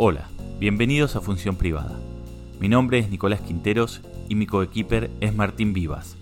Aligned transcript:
Hola, 0.00 0.28
bienvenidos 0.60 1.16
a 1.16 1.20
Función 1.20 1.56
Privada. 1.56 1.98
Mi 2.60 2.68
nombre 2.68 3.00
es 3.00 3.10
Nicolás 3.10 3.40
Quinteros 3.40 4.00
y 4.28 4.36
mi 4.36 4.46
coequiper 4.46 5.10
es 5.20 5.34
Martín 5.34 5.72
Vivas. 5.72 6.16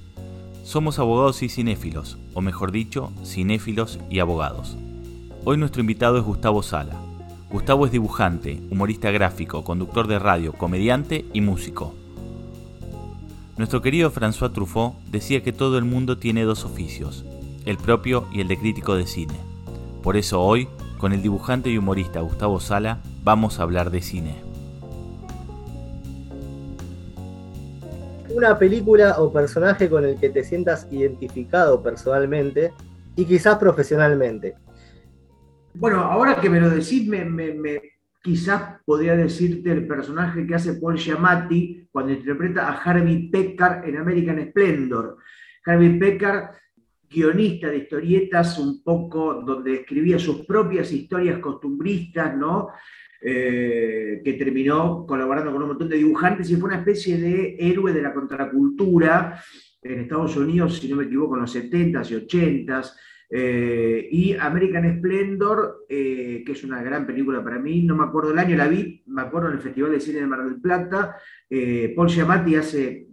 Somos 0.64 0.98
abogados 0.98 1.42
y 1.42 1.50
cinéfilos, 1.50 2.16
o 2.32 2.40
mejor 2.40 2.72
dicho, 2.72 3.12
cinéfilos 3.22 3.98
y 4.08 4.20
abogados. 4.20 4.78
Hoy 5.44 5.58
nuestro 5.58 5.82
invitado 5.82 6.16
es 6.16 6.24
Gustavo 6.24 6.62
Sala. 6.62 6.94
Gustavo 7.50 7.84
es 7.84 7.92
dibujante, 7.92 8.62
humorista 8.70 9.10
gráfico, 9.10 9.62
conductor 9.62 10.06
de 10.06 10.18
radio, 10.18 10.54
comediante 10.54 11.26
y 11.34 11.42
músico. 11.42 11.92
Nuestro 13.58 13.82
querido 13.82 14.10
François 14.10 14.54
Truffaut 14.54 14.94
decía 15.10 15.42
que 15.42 15.52
todo 15.52 15.76
el 15.76 15.84
mundo 15.84 16.16
tiene 16.16 16.44
dos 16.44 16.64
oficios, 16.64 17.26
el 17.66 17.76
propio 17.76 18.26
y 18.32 18.40
el 18.40 18.48
de 18.48 18.56
crítico 18.56 18.94
de 18.94 19.06
cine. 19.06 19.36
Por 20.02 20.16
eso 20.16 20.40
hoy, 20.40 20.66
con 20.96 21.12
el 21.12 21.20
dibujante 21.20 21.68
y 21.68 21.76
humorista 21.76 22.20
Gustavo 22.20 22.58
Sala, 22.58 23.02
vamos 23.26 23.58
a 23.58 23.64
hablar 23.64 23.90
de 23.90 24.00
cine. 24.02 24.36
Una 28.30 28.56
película 28.56 29.16
o 29.18 29.32
personaje 29.32 29.90
con 29.90 30.04
el 30.04 30.16
que 30.20 30.30
te 30.30 30.44
sientas 30.44 30.86
identificado 30.92 31.82
personalmente 31.82 32.72
y 33.16 33.24
quizás 33.24 33.58
profesionalmente. 33.58 34.54
Bueno, 35.74 36.02
ahora 36.02 36.40
que 36.40 36.48
me 36.48 36.60
lo 36.60 36.70
decís, 36.70 37.08
me, 37.08 37.80
quizás 38.22 38.80
podría 38.84 39.16
decirte 39.16 39.72
el 39.72 39.88
personaje 39.88 40.46
que 40.46 40.54
hace 40.54 40.74
Paul 40.74 40.96
Giamatti 40.96 41.88
cuando 41.90 42.12
interpreta 42.12 42.68
a 42.68 42.74
Harvey 42.74 43.28
Pekar 43.28 43.82
en 43.88 43.96
American 43.96 44.40
Splendor. 44.50 45.16
Harvey 45.64 45.98
Pekar 45.98 46.52
guionista 47.10 47.68
de 47.68 47.78
historietas, 47.78 48.56
un 48.58 48.84
poco 48.84 49.34
donde 49.34 49.80
escribía 49.80 50.18
sus 50.18 50.46
propias 50.46 50.92
historias 50.92 51.40
costumbristas, 51.40 52.36
¿no? 52.36 52.68
Eh, 53.20 54.20
que 54.22 54.34
terminó 54.34 55.06
colaborando 55.06 55.50
con 55.50 55.62
un 55.62 55.68
montón 55.68 55.88
de 55.88 55.96
dibujantes 55.96 56.50
y 56.50 56.56
fue 56.56 56.68
una 56.68 56.78
especie 56.78 57.18
de 57.18 57.56
héroe 57.58 57.92
de 57.92 58.02
la 58.02 58.12
contracultura 58.12 59.42
en 59.82 60.00
Estados 60.00 60.36
Unidos, 60.36 60.78
si 60.78 60.88
no 60.88 60.96
me 60.96 61.04
equivoco, 61.04 61.34
en 61.34 61.42
los 61.42 61.56
70s 61.56 62.10
y 62.10 62.14
80s. 62.14 62.92
Eh, 63.28 64.08
y 64.12 64.34
American 64.34 64.98
Splendor, 64.98 65.86
eh, 65.88 66.42
que 66.44 66.52
es 66.52 66.62
una 66.62 66.82
gran 66.82 67.06
película 67.06 67.42
para 67.42 67.58
mí, 67.58 67.82
no 67.82 67.96
me 67.96 68.04
acuerdo 68.04 68.32
el 68.32 68.38
año, 68.38 68.56
la 68.56 68.68
vi, 68.68 69.02
me 69.06 69.22
acuerdo 69.22 69.48
en 69.48 69.54
el 69.54 69.60
Festival 69.60 69.92
de 69.92 70.00
Cine 70.00 70.20
de 70.20 70.26
Mar 70.26 70.44
del 70.44 70.60
Plata. 70.60 71.16
Paul 71.96 72.08
Giamatti 72.08 72.54
hace 72.54 73.08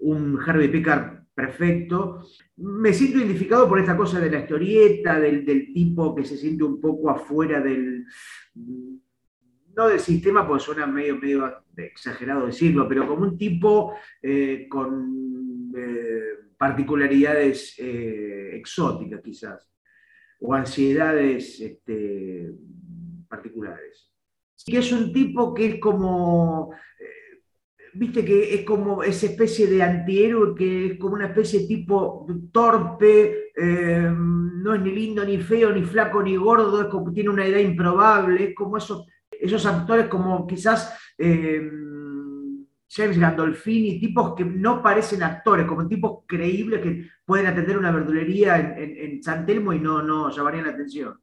un 0.00 0.38
Harvey 0.40 0.68
Pekar 0.68 1.24
perfecto. 1.34 2.22
Me 2.56 2.92
siento 2.92 3.18
identificado 3.18 3.68
por 3.68 3.78
esta 3.78 3.96
cosa 3.96 4.20
de 4.20 4.30
la 4.30 4.40
historieta, 4.40 5.20
del, 5.20 5.44
tipo 5.72 6.14
que 6.14 6.24
se 6.24 6.36
siente 6.36 6.64
un 6.64 6.80
poco 6.80 7.10
afuera 7.10 7.60
del, 7.60 8.06
no 9.78 9.86
del 9.86 10.00
sistema, 10.00 10.44
porque 10.44 10.64
suena 10.64 10.88
medio, 10.88 11.16
medio 11.16 11.62
exagerado 11.76 12.46
decirlo, 12.46 12.88
pero 12.88 13.06
como 13.06 13.22
un 13.22 13.38
tipo 13.38 13.94
eh, 14.20 14.66
con 14.68 15.72
eh, 15.76 16.50
particularidades 16.58 17.76
eh, 17.78 18.56
exóticas 18.56 19.20
quizás, 19.22 19.70
o 20.40 20.52
ansiedades 20.52 21.60
este, 21.60 22.50
particulares. 23.28 24.12
Que 24.66 24.78
es 24.78 24.90
un 24.90 25.12
tipo 25.12 25.54
que 25.54 25.66
es 25.66 25.80
como 25.80 26.72
viste 27.94 28.24
que 28.24 28.54
es 28.54 28.64
como 28.64 29.02
esa 29.02 29.26
especie 29.26 29.66
de 29.66 29.82
antihéroe 29.82 30.54
que 30.54 30.86
es 30.86 30.98
como 30.98 31.14
una 31.14 31.26
especie 31.26 31.66
tipo 31.66 32.26
torpe, 32.52 33.52
no 33.56 34.74
es 34.74 34.80
ni 34.82 34.90
lindo, 34.90 35.24
ni 35.24 35.38
feo, 35.38 35.72
ni 35.72 35.82
flaco, 35.82 36.22
ni 36.22 36.36
gordo, 36.36 36.82
es 36.82 36.88
como 36.88 37.12
tiene 37.12 37.30
una 37.30 37.46
edad 37.46 37.60
improbable, 37.60 38.44
es 38.44 38.54
como 38.54 38.76
esos, 38.76 39.06
esos 39.40 39.64
actores 39.66 40.08
como 40.08 40.46
quizás 40.46 40.98
eh, 41.16 41.60
James 42.88 43.18
Gandolfini, 43.18 44.00
tipos 44.00 44.34
que 44.34 44.44
no 44.44 44.82
parecen 44.82 45.22
actores, 45.22 45.66
como 45.66 45.86
tipos 45.86 46.24
creíbles 46.26 46.80
que 46.80 47.08
pueden 47.24 47.46
atender 47.46 47.76
una 47.78 47.90
verdulería 47.90 48.58
en, 48.58 48.96
en, 48.96 49.22
San 49.22 49.44
Telmo 49.44 49.72
y 49.72 49.80
no, 49.80 50.02
no 50.02 50.30
llamarían 50.30 50.66
la 50.66 50.72
atención. 50.72 51.20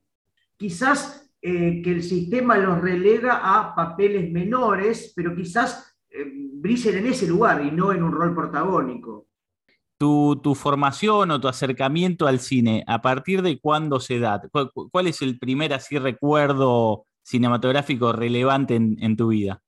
Quizás 0.57 1.33
eh, 1.41 1.81
que 1.81 1.91
el 1.91 2.03
sistema 2.03 2.57
los 2.57 2.79
relega 2.81 3.41
a 3.43 3.75
papeles 3.75 4.31
menores, 4.31 5.13
pero 5.15 5.35
quizás 5.35 5.95
brillen 6.65 6.97
en 6.97 7.07
ese 7.07 7.27
lugar 7.27 7.63
y 7.63 7.71
no 7.71 7.91
en 7.91 8.03
un 8.03 8.11
rol 8.11 8.33
protagónico. 8.33 9.27
Tu, 9.97 10.55
formación 10.55 11.31
o 11.31 11.39
tu 11.39 11.47
acercamiento 11.47 12.27
al 12.27 12.39
cine, 12.39 12.83
¿a 12.85 13.01
partir 13.01 13.41
de 13.41 13.59
cuándo 13.59 13.99
se 13.99 14.19
da? 14.19 14.41
¿Cuál, 14.91 15.07
es 15.07 15.21
el 15.21 15.39
primer 15.39 15.73
así 15.73 15.97
recuerdo 15.97 17.05
cinematográfico 17.25 18.13
relevante 18.13 18.75
en, 18.75 19.17
tu 19.17 19.29
vida? 19.29 19.61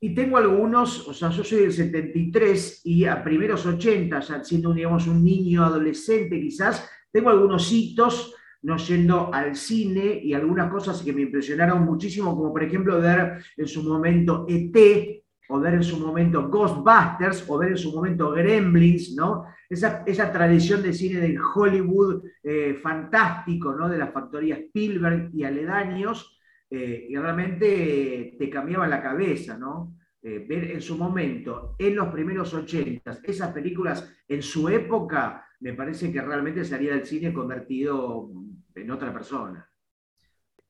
Y 0.00 0.14
tengo 0.14 0.38
algunos, 0.38 1.06
o 1.06 1.14
sea, 1.14 1.30
yo 1.30 1.44
soy 1.44 1.60
del 1.60 1.72
73 1.72 2.80
y 2.84 3.04
a 3.04 3.22
primeros 3.22 3.64
80, 3.66 4.20
ya 4.20 4.42
siendo 4.42 4.72
digamos, 4.72 5.06
un 5.06 5.22
niño 5.22 5.64
adolescente 5.64 6.40
quizás, 6.40 6.88
tengo 7.12 7.30
algunos 7.30 7.70
hitos 7.70 8.34
no 8.62 8.78
yendo 8.78 9.32
al 9.32 9.54
cine 9.54 10.20
y 10.22 10.32
algunas 10.32 10.70
cosas 10.70 11.02
que 11.02 11.12
me 11.12 11.22
impresionaron 11.22 11.84
muchísimo, 11.84 12.34
como 12.34 12.50
por 12.50 12.62
ejemplo 12.62 12.98
ver 12.98 13.44
en 13.58 13.68
su 13.68 13.82
momento 13.82 14.46
ET, 14.48 15.22
o 15.48 15.60
ver 15.60 15.74
en 15.74 15.84
su 15.84 15.98
momento 15.98 16.48
Ghostbusters, 16.48 17.44
o 17.48 17.58
ver 17.58 17.72
en 17.72 17.76
su 17.76 17.92
momento 17.92 18.30
Gremlins, 18.30 19.14
¿no? 19.14 19.44
Esa, 19.68 20.02
esa 20.06 20.32
tradición 20.32 20.82
de 20.82 20.94
cine 20.94 21.20
del 21.20 21.38
Hollywood 21.38 22.24
eh, 22.42 22.78
fantástico, 22.82 23.74
¿no? 23.74 23.90
De 23.90 23.98
la 23.98 24.06
factoría 24.06 24.56
Spielberg 24.56 25.30
y 25.34 25.44
aledaños, 25.44 26.40
eh, 26.70 27.06
y 27.08 27.16
realmente 27.16 28.36
te 28.38 28.50
cambiaba 28.50 28.86
la 28.86 29.02
cabeza, 29.02 29.56
¿no? 29.56 29.96
Eh, 30.22 30.44
ver 30.48 30.70
en 30.70 30.80
su 30.80 30.96
momento, 30.96 31.76
en 31.78 31.96
los 31.96 32.08
primeros 32.08 32.54
80, 32.54 33.18
esas 33.24 33.52
películas 33.52 34.10
en 34.26 34.42
su 34.42 34.68
época, 34.70 35.46
me 35.60 35.74
parece 35.74 36.10
que 36.10 36.22
realmente 36.22 36.64
salía 36.64 36.94
del 36.94 37.04
cine 37.04 37.32
convertido 37.32 38.30
en 38.74 38.90
otra 38.90 39.12
persona. 39.12 39.68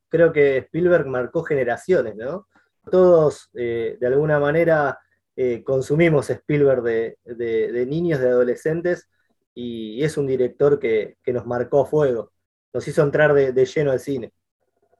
Creo 0.09 0.33
que 0.33 0.57
Spielberg 0.57 1.07
marcó 1.07 1.43
generaciones, 1.43 2.15
¿no? 2.15 2.47
Todos, 2.91 3.49
eh, 3.53 3.97
de 3.99 4.07
alguna 4.07 4.39
manera, 4.39 4.99
eh, 5.35 5.63
consumimos 5.63 6.29
Spielberg 6.29 6.81
de, 6.83 7.85
niños, 7.87 8.19
de 8.19 8.29
adolescentes, 8.29 9.09
y, 9.53 10.03
es 10.03 10.17
un 10.17 10.27
director 10.27 10.79
que, 10.79 11.17
nos 11.27 11.45
marcó 11.45 11.85
fuego, 11.85 12.31
nos 12.73 12.87
hizo 12.87 13.03
entrar 13.03 13.33
de, 13.33 13.65
lleno 13.65 13.91
al 13.91 13.99
cine. 13.99 14.33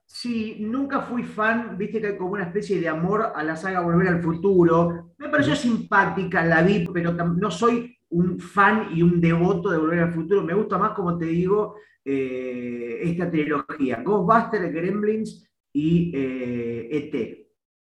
Sí, 0.05 0.57
nunca 0.59 1.01
fui 1.01 1.23
fan, 1.23 1.77
viste 1.77 1.99
que 1.99 2.07
hay 2.07 2.17
como 2.17 2.33
una 2.33 2.45
especie 2.45 2.79
de 2.79 2.87
amor 2.87 3.33
a 3.35 3.43
la 3.43 3.55
saga 3.55 3.81
Volver 3.81 4.07
al 4.07 4.21
Futuro. 4.21 5.13
Me 5.17 5.29
pareció 5.29 5.55
simpática, 5.55 6.45
la 6.45 6.61
vi, 6.61 6.87
pero 6.93 7.11
no 7.11 7.51
soy 7.51 7.97
un 8.09 8.39
fan 8.39 8.89
y 8.95 9.01
un 9.01 9.19
devoto 9.19 9.71
de 9.71 9.77
Volver 9.77 9.99
al 9.99 10.13
Futuro. 10.13 10.43
Me 10.43 10.53
gusta 10.53 10.77
más, 10.77 10.91
como 10.93 11.17
te 11.17 11.25
digo, 11.25 11.75
eh, 12.03 12.99
esta 13.03 13.29
trilogía: 13.29 14.01
Ghostbusters, 14.03 14.71
Gremlins 14.71 15.49
y 15.73 16.11
ET. 16.15 17.45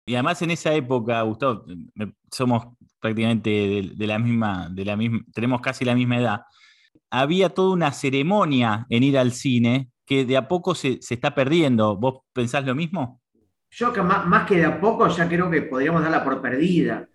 Y 0.07 0.13
además 0.13 0.41
en 0.41 0.51
esa 0.51 0.73
época, 0.73 1.21
Gustavo, 1.23 1.65
somos 2.31 2.67
prácticamente 2.99 3.49
de, 3.95 4.07
la 4.07 4.19
misma, 4.19 4.69
de 4.69 4.85
la 4.85 4.95
misma, 4.95 5.19
tenemos 5.33 5.61
casi 5.61 5.83
la 5.83 5.95
misma 5.95 6.17
edad. 6.17 6.41
Había 7.09 7.49
toda 7.49 7.73
una 7.73 7.91
ceremonia 7.91 8.85
en 8.89 9.03
ir 9.03 9.17
al 9.17 9.31
cine 9.31 9.91
que 10.05 10.25
de 10.25 10.37
a 10.37 10.47
poco 10.47 10.75
se, 10.75 10.99
está 11.09 11.33
perdiendo. 11.33 11.95
¿Vos 11.95 12.21
pensás 12.33 12.65
lo 12.65 12.75
mismo? 12.75 13.21
Yo 13.69 13.91
que 13.91 14.01
más, 14.01 14.25
más, 14.27 14.47
que 14.47 14.57
de 14.57 14.65
a 14.65 14.79
poco 14.79 15.07
ya 15.07 15.27
creo 15.27 15.49
que 15.49 15.63
podríamos 15.63 16.01
darla 16.01 16.23
por 16.23 16.41
perdida. 16.41 17.07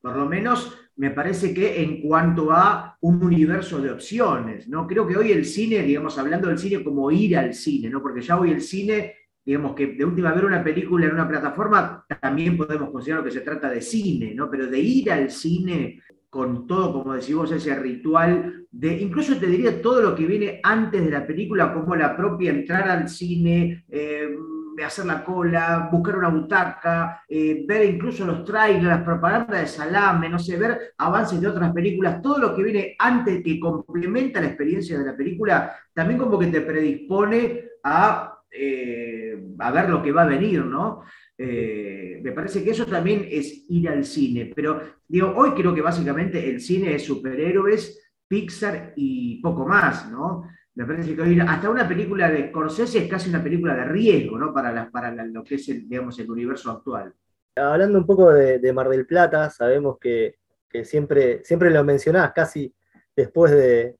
Por 0.00 0.16
lo 0.16 0.26
menos 0.26 0.76
me 0.96 1.10
parece 1.10 1.52
que 1.52 1.82
en 1.82 2.00
cuanto 2.00 2.52
a 2.52 2.96
un 3.00 3.22
universo 3.22 3.80
de 3.80 3.90
opciones, 3.90 4.68
¿no? 4.68 4.86
Creo 4.86 5.06
que 5.06 5.16
hoy 5.16 5.32
el 5.32 5.44
cine, 5.44 5.82
digamos, 5.82 6.16
hablando 6.18 6.48
del 6.48 6.58
cine 6.58 6.82
como 6.82 7.10
ir 7.10 7.36
al 7.36 7.52
cine, 7.52 7.90
¿no? 7.90 8.00
Porque 8.00 8.22
ya 8.22 8.38
hoy 8.38 8.52
el 8.52 8.62
cine 8.62 9.14
digamos 9.46 9.76
que 9.76 9.86
de 9.86 10.04
última 10.04 10.34
ver 10.34 10.44
una 10.44 10.62
película 10.64 11.06
en 11.06 11.12
una 11.12 11.28
plataforma 11.28 12.04
también 12.20 12.56
podemos 12.56 12.90
considerar 12.90 13.22
que 13.22 13.30
se 13.30 13.42
trata 13.42 13.70
de 13.70 13.80
cine, 13.80 14.34
¿no? 14.34 14.50
Pero 14.50 14.66
de 14.66 14.80
ir 14.80 15.12
al 15.12 15.30
cine 15.30 16.02
con 16.30 16.66
todo, 16.66 16.92
como 16.92 17.14
decimos, 17.14 17.50
ese 17.50 17.74
ritual 17.74 18.66
de, 18.70 19.00
incluso 19.00 19.38
te 19.38 19.46
diría 19.46 19.80
todo 19.80 20.02
lo 20.02 20.14
que 20.14 20.26
viene 20.26 20.60
antes 20.62 21.04
de 21.04 21.10
la 21.10 21.26
película, 21.26 21.72
como 21.72 21.96
la 21.96 22.16
propia 22.16 22.50
entrar 22.50 22.88
al 22.88 23.08
cine, 23.08 23.84
eh, 23.88 24.36
hacer 24.84 25.06
la 25.06 25.24
cola, 25.24 25.88
buscar 25.90 26.18
una 26.18 26.28
butaca, 26.28 27.22
eh, 27.28 27.64
ver 27.66 27.94
incluso 27.94 28.26
los 28.26 28.44
trailers, 28.44 28.84
las 28.84 29.02
propagandas 29.02 29.60
de 29.60 29.66
salame, 29.66 30.28
no 30.28 30.38
sé, 30.38 30.58
ver 30.58 30.92
avances 30.98 31.40
de 31.40 31.48
otras 31.48 31.72
películas, 31.72 32.20
todo 32.20 32.38
lo 32.38 32.54
que 32.54 32.62
viene 32.62 32.96
antes 32.98 33.42
que 33.42 33.58
complementa 33.58 34.40
la 34.40 34.48
experiencia 34.48 34.98
de 34.98 35.06
la 35.06 35.16
película, 35.16 35.74
también 35.94 36.18
como 36.18 36.38
que 36.38 36.48
te 36.48 36.60
predispone 36.60 37.64
a 37.82 38.36
eh, 38.58 39.38
a 39.58 39.70
ver 39.70 39.90
lo 39.90 40.02
que 40.02 40.12
va 40.12 40.22
a 40.22 40.26
venir, 40.26 40.64
¿no? 40.64 41.02
Eh, 41.38 42.20
me 42.22 42.32
parece 42.32 42.64
que 42.64 42.70
eso 42.70 42.86
también 42.86 43.26
es 43.30 43.66
ir 43.68 43.88
al 43.88 44.04
cine, 44.04 44.52
pero 44.54 44.80
digo, 45.06 45.34
hoy 45.36 45.50
creo 45.50 45.74
que 45.74 45.82
básicamente 45.82 46.48
el 46.48 46.60
cine 46.60 46.94
es 46.94 47.04
superhéroes, 47.04 48.02
Pixar 48.28 48.92
y 48.96 49.40
poco 49.40 49.66
más, 49.66 50.10
¿no? 50.10 50.48
Me 50.74 50.84
parece 50.84 51.14
que 51.14 51.22
hoy 51.22 51.38
hasta 51.38 51.70
una 51.70 51.86
película 51.86 52.28
de 52.28 52.48
Scorsese 52.48 52.98
es 52.98 53.08
casi 53.08 53.30
una 53.30 53.42
película 53.42 53.74
de 53.74 53.84
riesgo, 53.84 54.36
¿no? 54.36 54.52
Para, 54.52 54.90
para 54.90 55.12
lo 55.12 55.44
que 55.44 55.54
es, 55.54 55.68
el, 55.68 55.88
digamos, 55.88 56.18
el 56.18 56.30
universo 56.30 56.70
actual. 56.70 57.14
Hablando 57.54 57.98
un 57.98 58.06
poco 58.06 58.32
de, 58.32 58.72
Mar 58.72 58.88
del 58.88 59.06
Plata, 59.06 59.48
sabemos 59.48 59.98
que, 59.98 60.36
siempre, 60.82 61.44
siempre 61.44 61.70
lo 61.70 61.84
mencionás 61.84 62.32
casi 62.34 62.74
después 63.14 63.52
de, 63.52 63.96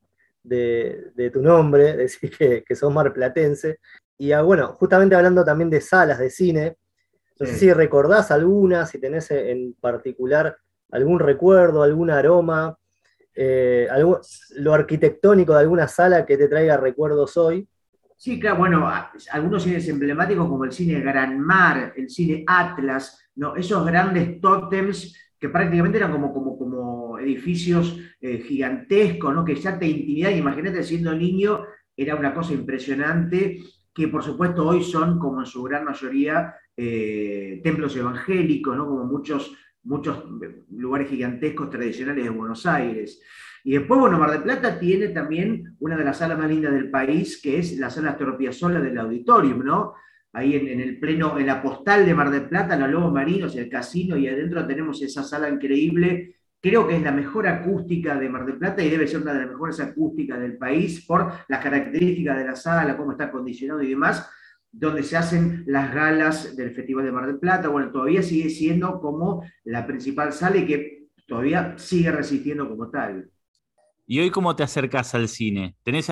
tu 1.32 1.40
nombre, 1.40 1.96
decir 1.96 2.30
que, 2.36 2.64
que 2.64 2.74
sos 2.74 2.92
marplatense. 2.92 3.78
Y 4.18 4.32
ah, 4.32 4.42
bueno, 4.42 4.74
justamente 4.78 5.14
hablando 5.14 5.44
también 5.44 5.70
de 5.70 5.80
salas 5.80 6.18
de 6.18 6.30
cine, 6.30 6.76
no 7.38 7.46
sé 7.46 7.54
si 7.54 7.72
recordás 7.72 8.30
alguna, 8.30 8.86
si 8.86 8.98
tenés 8.98 9.30
en 9.30 9.74
particular 9.74 10.56
algún 10.90 11.18
recuerdo, 11.18 11.82
algún 11.82 12.10
aroma, 12.10 12.78
eh, 13.34 13.86
lo 14.56 14.72
arquitectónico 14.72 15.52
de 15.52 15.60
alguna 15.60 15.88
sala 15.88 16.24
que 16.24 16.38
te 16.38 16.48
traiga 16.48 16.78
recuerdos 16.78 17.36
hoy. 17.36 17.68
Sí, 18.16 18.40
claro, 18.40 18.56
bueno, 18.56 18.90
algunos 19.30 19.62
cines 19.62 19.86
emblemáticos 19.88 20.48
como 20.48 20.64
el 20.64 20.72
cine 20.72 21.00
Gran 21.00 21.38
Mar, 21.38 21.92
el 21.96 22.08
cine 22.08 22.44
Atlas, 22.46 23.30
¿no? 23.34 23.54
esos 23.56 23.84
grandes 23.84 24.40
tótems 24.40 25.14
que 25.38 25.50
prácticamente 25.50 25.98
eran 25.98 26.12
como, 26.12 26.32
como, 26.32 26.56
como 26.58 27.18
edificios 27.18 28.00
eh, 28.22 28.38
gigantescos, 28.38 29.34
¿no? 29.34 29.44
que 29.44 29.54
ya 29.54 29.78
te 29.78 29.86
intimidan, 29.86 30.34
imagínate 30.34 30.82
siendo 30.82 31.14
niño, 31.14 31.66
era 31.94 32.16
una 32.16 32.32
cosa 32.32 32.54
impresionante, 32.54 33.58
que 33.92 34.08
por 34.08 34.22
supuesto 34.22 34.66
hoy 34.66 34.82
son, 34.82 35.18
como 35.18 35.40
en 35.40 35.46
su 35.46 35.62
gran 35.62 35.84
mayoría, 35.84 36.54
eh, 36.76 37.60
templos 37.62 37.96
evangélicos, 37.96 38.76
¿no? 38.76 38.86
como 38.86 39.04
muchos 39.04 39.56
muchos 39.86 40.24
lugares 40.70 41.08
gigantescos 41.08 41.70
tradicionales 41.70 42.24
de 42.24 42.30
Buenos 42.30 42.66
Aires. 42.66 43.20
Y 43.64 43.72
después, 43.72 43.98
bueno, 43.98 44.18
Mar 44.18 44.30
del 44.30 44.42
Plata 44.42 44.78
tiene 44.78 45.08
también 45.08 45.76
una 45.80 45.96
de 45.96 46.04
las 46.04 46.18
salas 46.18 46.38
más 46.38 46.48
lindas 46.48 46.72
del 46.72 46.90
país, 46.90 47.40
que 47.42 47.58
es 47.58 47.78
la 47.78 47.90
sala 47.90 48.10
Astor 48.10 48.36
Piazzolla 48.36 48.80
del 48.80 48.98
Auditorium, 48.98 49.64
¿no? 49.64 49.94
Ahí 50.32 50.54
en, 50.54 50.80
el 50.80 51.00
pleno, 51.00 51.38
en 51.38 51.46
la 51.46 51.62
postal 51.62 52.04
de 52.04 52.14
Mar 52.14 52.30
del 52.30 52.48
Plata, 52.48 52.76
los 52.76 52.90
Lobos 52.90 53.12
Marinos, 53.12 53.56
el 53.56 53.70
casino, 53.70 54.16
y 54.16 54.28
adentro 54.28 54.66
tenemos 54.66 55.00
esa 55.02 55.22
sala 55.22 55.48
increíble. 55.48 56.36
Creo 56.60 56.86
que 56.86 56.96
es 56.96 57.02
la 57.02 57.12
mejor 57.12 57.46
acústica 57.46 58.16
de 58.18 58.28
Mar 58.28 58.44
del 58.44 58.58
Plata 58.58 58.84
y 58.84 58.90
debe 58.90 59.06
ser 59.06 59.22
una 59.22 59.32
de 59.32 59.40
las 59.40 59.48
mejores 59.48 59.80
acústicas 59.80 60.38
del 60.38 60.58
país 60.58 61.06
por 61.06 61.32
las 61.48 61.62
características 61.62 62.38
de 62.38 62.44
la 62.44 62.56
sala, 62.56 62.96
cómo 62.96 63.12
está 63.12 63.24
acondicionado 63.24 63.82
y 63.82 63.90
demás 63.90 64.30
donde 64.78 65.02
se 65.02 65.16
hacen 65.16 65.64
las 65.66 65.94
galas 65.94 66.54
del 66.54 66.74
Festival 66.74 67.04
de 67.04 67.12
Mar 67.12 67.26
del 67.26 67.38
Plata. 67.38 67.68
Bueno, 67.68 67.90
todavía 67.90 68.22
sigue 68.22 68.50
siendo 68.50 69.00
como 69.00 69.42
la 69.64 69.86
principal 69.86 70.32
sala 70.32 70.58
y 70.58 70.66
que 70.66 71.06
todavía 71.26 71.74
sigue 71.78 72.12
resistiendo 72.12 72.68
como 72.68 72.90
tal. 72.90 73.30
¿Y 74.06 74.20
hoy 74.20 74.30
cómo 74.30 74.54
te 74.54 74.62
acercas 74.62 75.14
al 75.14 75.28
cine? 75.28 75.76
¿Tenés, 75.82 76.08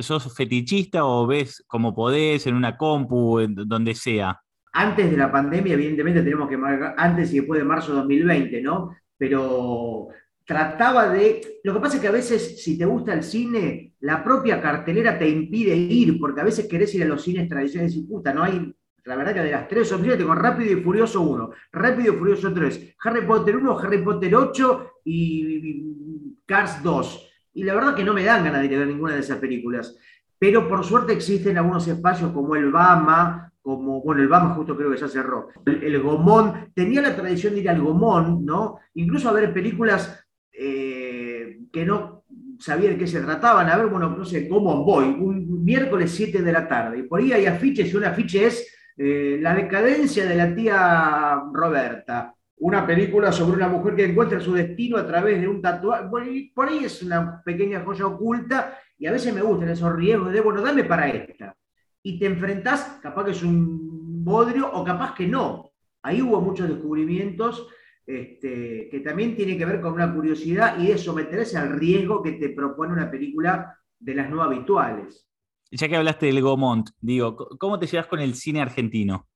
¿Sos 0.00 0.34
fetichista 0.34 1.04
o 1.04 1.26
ves 1.26 1.62
como 1.66 1.94
podés 1.94 2.46
en 2.46 2.54
una 2.54 2.76
compu, 2.76 3.38
en 3.38 3.54
donde 3.54 3.94
sea? 3.94 4.40
Antes 4.72 5.10
de 5.10 5.16
la 5.16 5.30
pandemia, 5.30 5.74
evidentemente 5.74 6.22
tenemos 6.22 6.48
que 6.48 6.56
marcar 6.56 6.94
antes 6.96 7.32
y 7.32 7.38
después 7.38 7.60
de 7.60 7.64
marzo 7.64 7.92
de 7.92 7.98
2020, 7.98 8.62
¿no? 8.62 8.96
Pero 9.16 10.08
trataba 10.46 11.08
de... 11.08 11.58
Lo 11.64 11.74
que 11.74 11.80
pasa 11.80 11.96
es 11.96 12.02
que 12.02 12.08
a 12.08 12.12
veces, 12.12 12.62
si 12.62 12.78
te 12.78 12.86
gusta 12.86 13.12
el 13.12 13.24
cine, 13.24 13.94
la 14.00 14.22
propia 14.22 14.62
cartelera 14.62 15.18
te 15.18 15.28
impide 15.28 15.74
ir, 15.74 16.18
porque 16.18 16.40
a 16.40 16.44
veces 16.44 16.68
querés 16.68 16.94
ir 16.94 17.02
a 17.02 17.06
los 17.06 17.22
cines 17.22 17.48
tradicionales 17.48 17.94
y 17.96 18.02
puta, 18.02 18.32
no 18.32 18.44
hay... 18.44 18.74
La 19.04 19.14
verdad 19.14 19.34
que 19.34 19.40
de 19.42 19.52
las 19.52 19.68
tres 19.68 19.92
opciones 19.92 20.18
tengo 20.18 20.34
Rápido 20.34 20.72
y 20.76 20.82
Furioso 20.82 21.20
1, 21.20 21.50
Rápido 21.72 22.12
y 22.12 22.16
Furioso 22.16 22.52
3, 22.52 22.96
Harry 23.04 23.24
Potter 23.24 23.56
1, 23.56 23.78
Harry 23.78 24.02
Potter 24.02 24.34
8 24.34 24.90
y 25.04 26.36
Cars 26.44 26.82
2. 26.82 27.30
Y 27.54 27.62
la 27.62 27.74
verdad 27.74 27.94
que 27.94 28.02
no 28.02 28.12
me 28.12 28.24
dan 28.24 28.42
ganas 28.42 28.62
de 28.62 28.66
ir 28.66 28.82
a 28.82 28.84
ninguna 28.84 29.14
de 29.14 29.20
esas 29.20 29.38
películas. 29.38 29.96
Pero 30.38 30.68
por 30.68 30.84
suerte 30.84 31.12
existen 31.12 31.56
algunos 31.56 31.86
espacios 31.86 32.32
como 32.32 32.56
el 32.56 32.72
Bama, 32.72 33.52
como, 33.62 34.02
bueno, 34.02 34.22
el 34.22 34.28
Bama 34.28 34.54
justo 34.54 34.76
creo 34.76 34.90
que 34.90 34.98
ya 34.98 35.08
cerró, 35.08 35.50
el, 35.64 35.84
el, 35.84 36.02
Gomón, 36.02 36.70
tenía 36.74 37.00
la 37.00 37.14
tradición 37.14 37.54
de 37.54 37.60
ir 37.60 37.70
al 37.70 37.80
Gomón, 37.80 38.44
¿no? 38.44 38.80
Incluso 38.94 39.28
a 39.28 39.32
ver 39.32 39.54
películas 39.54 40.25
eh, 40.58 41.58
que 41.72 41.84
no 41.84 42.24
sabía 42.58 42.90
de 42.90 42.98
qué 42.98 43.06
se 43.06 43.20
trataban. 43.20 43.68
A 43.68 43.76
ver, 43.76 43.86
bueno, 43.88 44.10
no 44.16 44.24
sé, 44.24 44.48
cómo 44.48 44.84
voy, 44.84 45.04
un 45.04 45.64
miércoles 45.64 46.12
7 46.12 46.42
de 46.42 46.52
la 46.52 46.66
tarde, 46.66 47.00
y 47.00 47.02
por 47.02 47.20
ahí 47.20 47.32
hay 47.32 47.46
afiches, 47.46 47.92
y 47.92 47.96
un 47.96 48.04
afiche 48.04 48.46
es 48.46 48.72
eh, 48.96 49.38
La 49.42 49.54
decadencia 49.54 50.24
de 50.24 50.34
la 50.34 50.54
tía 50.54 51.42
Roberta, 51.52 52.34
una 52.58 52.86
película 52.86 53.30
sobre 53.32 53.58
una 53.58 53.68
mujer 53.68 53.94
que 53.94 54.06
encuentra 54.06 54.40
su 54.40 54.54
destino 54.54 54.96
a 54.96 55.06
través 55.06 55.40
de 55.40 55.48
un 55.48 55.60
tatuaje. 55.60 56.08
Por 56.54 56.68
ahí, 56.68 56.84
es 56.84 57.02
una 57.02 57.42
pequeña 57.44 57.82
joya 57.84 58.06
oculta, 58.06 58.78
y 58.98 59.06
a 59.06 59.12
veces 59.12 59.34
me 59.34 59.42
gustan 59.42 59.68
esos 59.68 59.94
riesgos 59.94 60.32
de, 60.32 60.40
bueno, 60.40 60.62
dame 60.62 60.84
para 60.84 61.08
esta. 61.10 61.54
Y 62.02 62.18
te 62.18 62.26
enfrentás, 62.26 62.98
capaz 63.02 63.24
que 63.24 63.32
es 63.32 63.42
un 63.42 64.24
bodrio, 64.24 64.70
o 64.72 64.82
capaz 64.82 65.14
que 65.14 65.26
no. 65.26 65.72
Ahí 66.02 66.22
hubo 66.22 66.40
muchos 66.40 66.68
descubrimientos 66.68 67.68
este, 68.06 68.88
que 68.88 69.00
también 69.00 69.34
tiene 69.34 69.58
que 69.58 69.64
ver 69.64 69.80
con 69.80 69.92
una 69.92 70.14
curiosidad 70.14 70.78
y 70.78 70.90
es 70.90 71.02
someterse 71.02 71.58
al 71.58 71.78
riesgo 71.78 72.22
que 72.22 72.32
te 72.32 72.50
propone 72.50 72.92
una 72.92 73.10
película 73.10 73.78
de 73.98 74.14
las 74.14 74.30
no 74.30 74.42
habituales. 74.42 75.28
Ya 75.70 75.88
que 75.88 75.96
hablaste 75.96 76.26
del 76.26 76.40
Gomont, 76.40 76.90
digo, 77.00 77.36
¿cómo 77.58 77.78
te 77.78 77.86
llevas 77.86 78.06
con 78.06 78.20
el 78.20 78.34
cine 78.34 78.62
argentino? 78.62 79.26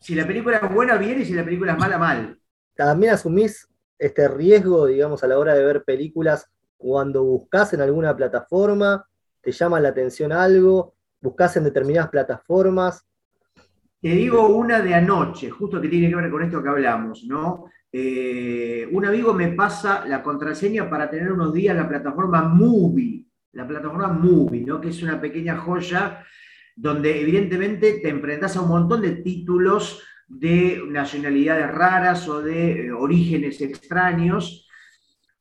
Si 0.00 0.14
la 0.14 0.26
película 0.26 0.58
es 0.58 0.74
buena, 0.74 0.98
bien, 0.98 1.22
y 1.22 1.24
si 1.24 1.32
la 1.32 1.44
película 1.44 1.72
es 1.72 1.78
mala, 1.78 1.96
mal. 1.96 2.38
También 2.74 3.14
asumís 3.14 3.66
este 3.98 4.28
riesgo, 4.28 4.86
digamos, 4.86 5.24
a 5.24 5.26
la 5.26 5.38
hora 5.38 5.54
de 5.54 5.64
ver 5.64 5.84
películas 5.84 6.50
cuando 6.76 7.24
buscas 7.24 7.72
en 7.72 7.80
alguna 7.80 8.14
plataforma, 8.14 9.06
te 9.40 9.52
llama 9.52 9.80
la 9.80 9.88
atención 9.88 10.32
algo, 10.32 10.94
buscas 11.22 11.56
en 11.56 11.64
determinadas 11.64 12.10
plataformas. 12.10 13.06
Te 14.02 14.10
digo 14.10 14.46
una 14.48 14.82
de 14.82 14.94
anoche, 14.94 15.48
justo 15.48 15.80
que 15.80 15.88
tiene 15.88 16.10
que 16.10 16.16
ver 16.16 16.30
con 16.30 16.42
esto 16.42 16.62
que 16.62 16.68
hablamos, 16.68 17.24
¿no? 17.24 17.70
Eh, 17.96 18.88
un 18.90 19.06
amigo 19.06 19.32
me 19.32 19.52
pasa 19.52 20.04
la 20.04 20.20
contraseña 20.20 20.90
para 20.90 21.08
tener 21.08 21.30
unos 21.30 21.54
días 21.54 21.76
la 21.76 21.88
plataforma 21.88 22.42
Movie, 22.42 23.24
la 23.52 23.68
plataforma 23.68 24.08
Movie, 24.08 24.64
¿no? 24.64 24.80
que 24.80 24.88
es 24.88 25.00
una 25.04 25.20
pequeña 25.20 25.56
joya 25.58 26.26
donde 26.74 27.20
evidentemente 27.20 28.00
te 28.00 28.08
enfrentas 28.08 28.56
a 28.56 28.62
un 28.62 28.70
montón 28.70 29.00
de 29.00 29.12
títulos 29.22 30.02
de 30.26 30.82
nacionalidades 30.88 31.70
raras 31.70 32.28
o 32.28 32.42
de 32.42 32.86
eh, 32.86 32.92
orígenes 32.92 33.60
extraños. 33.60 34.66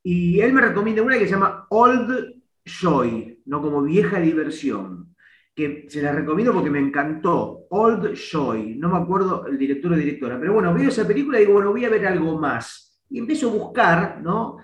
Y 0.03 0.39
él 0.39 0.53
me 0.53 0.61
recomienda 0.61 1.01
una 1.01 1.17
que 1.17 1.25
se 1.25 1.31
llama 1.31 1.65
Old 1.71 2.35
Joy, 2.63 3.41
¿no? 3.47 3.63
como 3.63 3.81
vieja 3.81 4.19
diversión 4.19 5.12
que 5.55 5.85
se 5.87 6.01
la 6.01 6.11
recomiendo 6.11 6.53
porque 6.53 6.69
me 6.69 6.79
encantó, 6.79 7.67
Old 7.69 8.15
Joy, 8.15 8.75
no 8.75 8.89
me 8.89 8.97
acuerdo 8.97 9.45
el 9.45 9.57
director 9.57 9.93
o 9.93 9.95
directora, 9.95 10.39
pero 10.39 10.53
bueno, 10.53 10.73
veo 10.73 10.89
esa 10.89 11.07
película 11.07 11.37
y 11.37 11.41
digo, 11.41 11.53
bueno, 11.53 11.71
voy 11.71 11.85
a 11.85 11.89
ver 11.89 12.07
algo 12.07 12.39
más. 12.39 13.03
Y 13.09 13.19
empiezo 13.19 13.49
a 13.49 13.53
buscar, 13.53 14.21
¿no? 14.21 14.57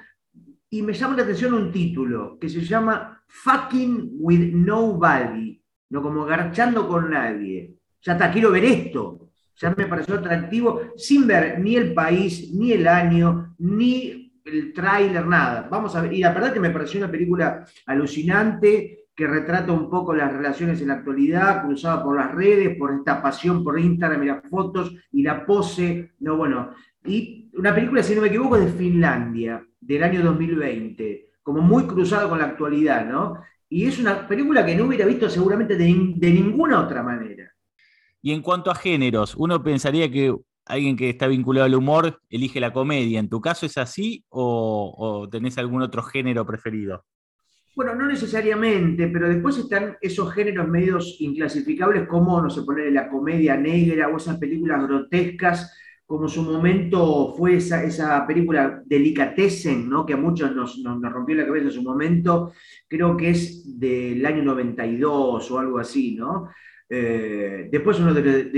Y 0.72 0.81
me 0.81 0.93
llama 0.93 1.15
la 1.15 1.24
atención 1.24 1.53
un 1.53 1.72
título 1.72 2.38
que 2.39 2.50
se 2.50 2.62
llama 2.62 3.24
Fucking 3.27 4.17
with 4.19 4.53
Nobody, 4.53 5.62
¿no? 5.89 6.01
Como 6.01 6.25
garchando 6.25 6.88
con 6.88 7.12
nadie. 7.12 7.75
Ya 8.01 8.13
está, 8.13 8.31
quiero 8.31 8.51
ver 8.51 8.65
esto. 8.65 9.29
Ya 9.55 9.74
me 9.75 9.88
pareció 9.88 10.15
atractivo, 10.15 10.93
sin 10.96 11.27
ver 11.27 11.60
ni 11.60 11.75
el 11.75 11.93
país, 11.93 12.51
ni 12.53 12.72
el 12.72 12.88
año, 12.88 13.55
ni 13.60 14.41
el 14.46 14.74
tráiler, 14.74 15.25
nada. 15.27 15.67
Vamos 15.69 15.96
a 15.96 16.01
ver. 16.01 16.13
Y 16.13 16.22
la 16.22 16.34
verdad 16.34 16.53
que 16.53 16.60
me 16.60 16.69
pareció 16.69 17.00
una 17.00 17.12
película 17.12 17.65
alucinante, 17.86 18.99
que 19.19 19.27
retrata 19.27 19.73
un 19.73 19.89
poco 19.89 20.13
las 20.13 20.31
relaciones 20.31 20.79
en 20.79 20.88
la 20.88 20.93
actualidad, 20.93 21.65
cruzada 21.65 22.01
por 22.01 22.15
las 22.15 22.33
redes, 22.33 22.77
por 22.77 22.93
esta 22.93 23.21
pasión 23.21 23.65
por 23.65 23.77
Instagram 23.77 24.23
y 24.23 24.27
las 24.27 24.49
fotos 24.49 24.95
y 25.11 25.23
la 25.23 25.45
pose. 25.45 26.13
No, 26.21 26.38
bueno, 26.38 26.69
y 27.03 27.49
una 27.53 27.75
película, 27.75 28.01
si 28.01 28.15
no 28.15 28.21
me 28.21 28.29
equivoco, 28.29 28.57
de 28.57 28.71
Finlandia, 28.71 29.61
del 29.81 30.03
año 30.03 30.23
2020, 30.23 31.33
como 31.43 31.59
muy 31.59 31.83
cruzada 31.83 32.29
con 32.29 32.39
la 32.39 32.45
actualidad, 32.45 33.05
¿no? 33.11 33.43
Y 33.67 33.88
es 33.88 33.99
una 33.99 34.25
película 34.25 34.65
que 34.65 34.73
no 34.73 34.85
hubiera 34.85 35.05
visto 35.05 35.29
seguramente 35.29 35.75
de, 35.75 35.85
ninguna 36.31 36.79
otra 36.79 37.03
manera. 37.03 37.51
Y 38.21 38.31
en 38.31 38.41
cuanto 38.41 38.71
a 38.71 38.75
géneros, 38.75 39.35
uno 39.35 39.61
pensaría 39.61 40.09
que 40.09 40.33
alguien 40.65 40.95
que 40.95 41.09
está 41.09 41.27
vinculado 41.27 41.65
al 41.65 41.75
humor 41.75 42.21
elige 42.29 42.61
la 42.61 42.71
comedia. 42.71 43.19
¿En 43.19 43.27
tu 43.27 43.41
caso 43.41 43.65
es 43.65 43.77
así 43.77 44.23
o 44.29 45.27
tenés 45.29 45.57
algún 45.57 45.81
otro 45.81 46.03
género 46.03 46.45
preferido? 46.45 47.03
Bueno, 47.79 47.95
no 47.95 48.07
necesariamente, 48.07 49.07
pero 49.07 49.29
después 49.29 49.57
están 49.57 49.95
esos 50.01 50.33
géneros 50.33 50.67
medios 50.67 51.15
inclasificables 51.21 52.09
como, 52.09 52.41
no 52.41 52.50
sé, 52.50 52.63
poner 52.63 52.91
la 52.91 53.07
comedia 53.07 53.55
negra 53.55 54.09
o 54.09 54.17
esas 54.17 54.38
películas 54.38 54.86
grotescas, 54.86 55.79
como 56.05 56.27
su 56.27 56.43
momento 56.43 57.33
fue 57.38 57.55
esa, 57.55 57.81
esa 57.81 58.27
película 58.27 58.83
Delicatessen, 58.86 59.89
¿no? 59.89 60.05
que 60.05 60.12
a 60.12 60.17
muchos 60.17 60.53
nos, 60.53 60.77
nos, 60.79 61.01
rompió 61.09 61.38
la 61.38 61.45
cabeza 61.45 61.67
en 61.67 61.71
su 61.71 61.81
momento, 61.81 62.51
creo 62.86 63.15
que 63.15 63.29
es 63.29 63.79
del 63.79 64.25
año 64.25 64.43
92 64.43 65.50
o 65.50 65.57
algo 65.57 65.79
así, 65.79 66.15
¿no? 66.15 66.50
Eh, 66.89 67.69
después 67.71 67.98
uno 68.01 68.13
de 68.13 68.21
los 68.21 68.51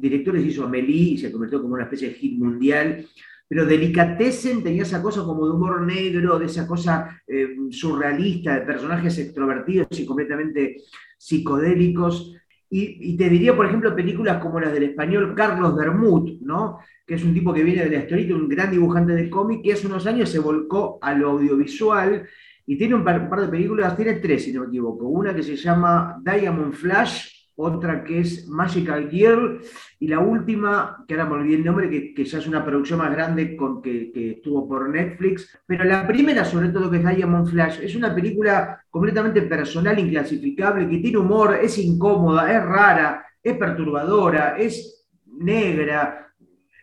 directores 0.00 0.44
hizo 0.44 0.62
Amélie 0.62 1.14
y 1.14 1.18
se 1.18 1.32
convirtió 1.32 1.60
como 1.60 1.74
una 1.74 1.82
especie 1.82 2.10
de 2.10 2.14
hit 2.14 2.38
mundial 2.38 3.04
pero 3.48 3.64
Delicatessen 3.64 4.62
tenía 4.62 4.82
esa 4.82 5.02
cosa 5.02 5.24
como 5.24 5.46
de 5.46 5.52
humor 5.52 5.80
negro, 5.82 6.38
de 6.38 6.46
esa 6.46 6.66
cosa 6.66 7.22
eh, 7.26 7.56
surrealista, 7.70 8.54
de 8.54 8.66
personajes 8.66 9.18
extrovertidos 9.18 9.98
y 9.98 10.04
completamente 10.04 10.76
psicodélicos. 11.16 12.34
Y, 12.70 13.16
te 13.16 13.30
diría, 13.30 13.56
por 13.56 13.64
ejemplo, 13.64 13.96
películas 13.96 14.42
como 14.42 14.60
las 14.60 14.72
del 14.74 14.82
español 14.82 15.34
Carlos 15.34 15.74
Bermud, 15.74 16.38
¿no? 16.42 16.78
que 17.06 17.14
es 17.14 17.24
un 17.24 17.32
tipo 17.32 17.54
que 17.54 17.62
viene 17.62 17.84
de 17.84 17.90
la 17.90 18.02
historieta, 18.02 18.34
un 18.34 18.46
gran 18.46 18.70
dibujante 18.70 19.14
de 19.14 19.30
cómic, 19.30 19.62
que 19.62 19.72
hace 19.72 19.86
unos 19.86 20.06
años 20.06 20.28
se 20.28 20.38
volcó 20.38 20.98
a 21.00 21.14
lo 21.14 21.30
audiovisual 21.30 22.28
y 22.66 22.76
tiene 22.76 22.94
un 22.94 23.02
par, 23.02 23.30
de 23.30 23.48
películas, 23.48 23.96
tiene 23.96 24.16
tres 24.16 24.44
si 24.44 24.52
no 24.52 24.60
me 24.60 24.66
equivoco. 24.66 25.08
Una 25.08 25.34
que 25.34 25.42
se 25.42 25.56
llama 25.56 26.20
Diamond 26.22 26.74
Flash, 26.74 27.37
otra 27.60 28.04
que 28.04 28.20
es 28.20 28.46
Magical 28.46 29.10
Girl, 29.10 29.60
y 29.98 30.06
la 30.06 30.20
última, 30.20 31.04
que 31.08 31.14
ahora 31.14 31.26
me 31.26 31.34
olvidé 31.34 31.56
el 31.56 31.64
nombre, 31.64 32.14
que, 32.14 32.24
ya 32.24 32.38
es 32.38 32.46
una 32.46 32.64
producción 32.64 33.00
más 33.00 33.10
grande 33.10 33.56
con, 33.56 33.82
que, 33.82 34.12
que, 34.12 34.30
estuvo 34.32 34.68
por 34.68 34.88
Netflix, 34.88 35.58
pero 35.66 35.84
la 35.84 36.06
primera, 36.06 36.44
sobre 36.44 36.68
todo, 36.68 36.88
que 36.88 36.98
es 36.98 37.16
Diamond 37.16 37.48
Flash, 37.48 37.80
es 37.82 37.96
una 37.96 38.14
película 38.14 38.80
completamente 38.88 39.42
personal, 39.42 39.98
inclasificable, 39.98 40.88
que 40.88 40.98
tiene 40.98 41.18
humor, 41.18 41.58
es 41.60 41.78
incómoda, 41.78 42.50
es 42.56 42.64
rara, 42.64 43.26
es 43.42 43.56
perturbadora, 43.56 44.56
es 44.56 45.08
negra, 45.26 46.32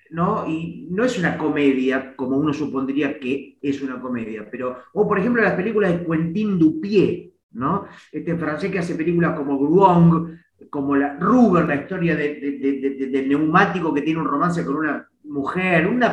¿no? 0.10 0.46
Y 0.46 0.88
no 0.92 1.06
es 1.06 1.18
una 1.18 1.38
comedia, 1.38 2.16
como 2.18 2.38
uno 2.38 2.54
supondría 2.54 3.18
que 3.18 3.58
es 3.62 3.82
una 3.82 4.00
comedia, 4.02 4.48
pero, 4.52 4.78
o 4.94 5.08
por 5.08 5.20
ejemplo 5.20 5.42
las 5.42 5.54
películas 5.54 5.92
de 5.92 6.06
Quentin 6.06 6.60
Dupié, 6.60 7.34
¿no? 7.52 7.86
Este 8.12 8.36
francés 8.36 8.72
que 8.72 8.80
hace 8.80 8.96
películas 8.96 9.38
como 9.38 9.58
Gruong, 9.58 10.38
como 10.70 10.96
la 10.96 11.18
Ruber, 11.18 11.66
la 11.66 11.76
historia 11.76 12.16
del 12.16 13.28
neumático 13.28 13.94
que 13.94 14.02
tiene 14.02 14.20
un 14.20 14.28
romance 14.28 14.66
con 14.66 14.78
una 14.78 15.10
mujer, 15.24 15.88
un 15.88 16.04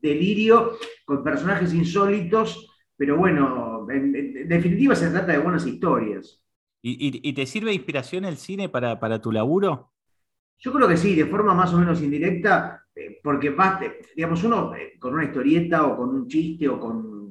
delirio 0.00 0.72
con 1.04 1.22
personajes 1.22 1.72
insólitos, 1.72 2.68
pero 2.96 3.16
bueno, 3.16 3.86
en, 3.90 4.48
definitiva 4.48 4.94
se 4.94 5.10
trata 5.10 5.32
de 5.32 5.38
buenas 5.38 5.66
historias. 5.66 6.40
¿Y, 6.84 7.32
te 7.32 7.46
sirve 7.46 7.68
de 7.68 7.76
inspiración 7.76 8.24
el 8.24 8.36
cine 8.36 8.68
para, 8.68 8.98
para, 8.98 9.20
tu 9.20 9.30
laburo? 9.30 9.92
Yo 10.58 10.72
creo 10.72 10.88
que 10.88 10.96
sí, 10.96 11.14
de 11.14 11.26
forma 11.26 11.54
más 11.54 11.72
o 11.72 11.78
menos 11.78 12.02
indirecta, 12.02 12.84
eh, 12.94 13.20
porque 13.22 13.50
vas, 13.50 13.80
digamos, 14.16 14.42
uno 14.42 14.74
eh, 14.74 14.98
con 14.98 15.14
una 15.14 15.24
historieta 15.24 15.86
o 15.86 15.96
con 15.96 16.10
un 16.10 16.26
chiste 16.26 16.68
o 16.68 16.80
con 16.80 17.22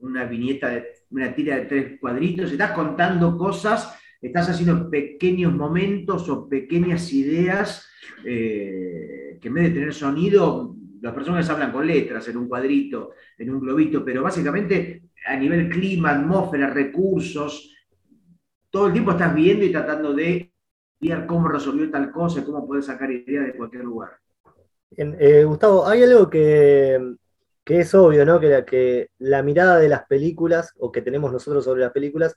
una 0.00 0.24
viñeta, 0.24 0.68
de, 0.70 0.86
una 1.10 1.32
tira 1.34 1.56
de 1.56 1.66
tres 1.66 2.00
cuadritos, 2.00 2.50
estás 2.50 2.72
contando 2.72 3.36
cosas 3.38 3.96
estás 4.20 4.48
haciendo 4.48 4.90
pequeños 4.90 5.52
momentos 5.54 6.28
o 6.28 6.48
pequeñas 6.48 7.12
ideas 7.12 7.86
eh, 8.24 9.38
que 9.40 9.48
en 9.48 9.54
vez 9.54 9.64
de 9.64 9.70
tener 9.70 9.94
sonido, 9.94 10.76
las 11.00 11.14
personas 11.14 11.48
hablan 11.50 11.72
con 11.72 11.86
letras 11.86 12.26
en 12.28 12.36
un 12.36 12.48
cuadrito, 12.48 13.12
en 13.38 13.50
un 13.50 13.60
globito, 13.60 14.04
pero 14.04 14.22
básicamente 14.22 15.02
a 15.26 15.36
nivel 15.36 15.68
clima, 15.68 16.10
atmósfera, 16.10 16.70
recursos, 16.70 17.72
todo 18.70 18.86
el 18.86 18.92
tiempo 18.92 19.12
estás 19.12 19.34
viendo 19.34 19.64
y 19.64 19.72
tratando 19.72 20.12
de 20.12 20.52
ver 21.00 21.26
cómo 21.26 21.48
resolvió 21.48 21.90
tal 21.90 22.10
cosa, 22.10 22.44
cómo 22.44 22.66
puedes 22.66 22.86
sacar 22.86 23.10
ideas 23.10 23.46
de 23.46 23.56
cualquier 23.56 23.84
lugar. 23.84 24.10
Eh, 24.96 25.44
Gustavo, 25.44 25.86
hay 25.86 26.02
algo 26.02 26.30
que, 26.30 27.16
es 27.64 27.94
obvio, 27.94 28.24
¿no? 28.24 28.40
Que 28.40 28.64
que 28.66 29.10
la 29.18 29.42
mirada 29.42 29.78
de 29.78 29.88
las 29.88 30.06
películas, 30.06 30.72
o 30.78 30.90
que 30.90 31.02
tenemos 31.02 31.32
nosotros 31.32 31.64
sobre 31.64 31.82
las 31.82 31.92
películas, 31.92 32.36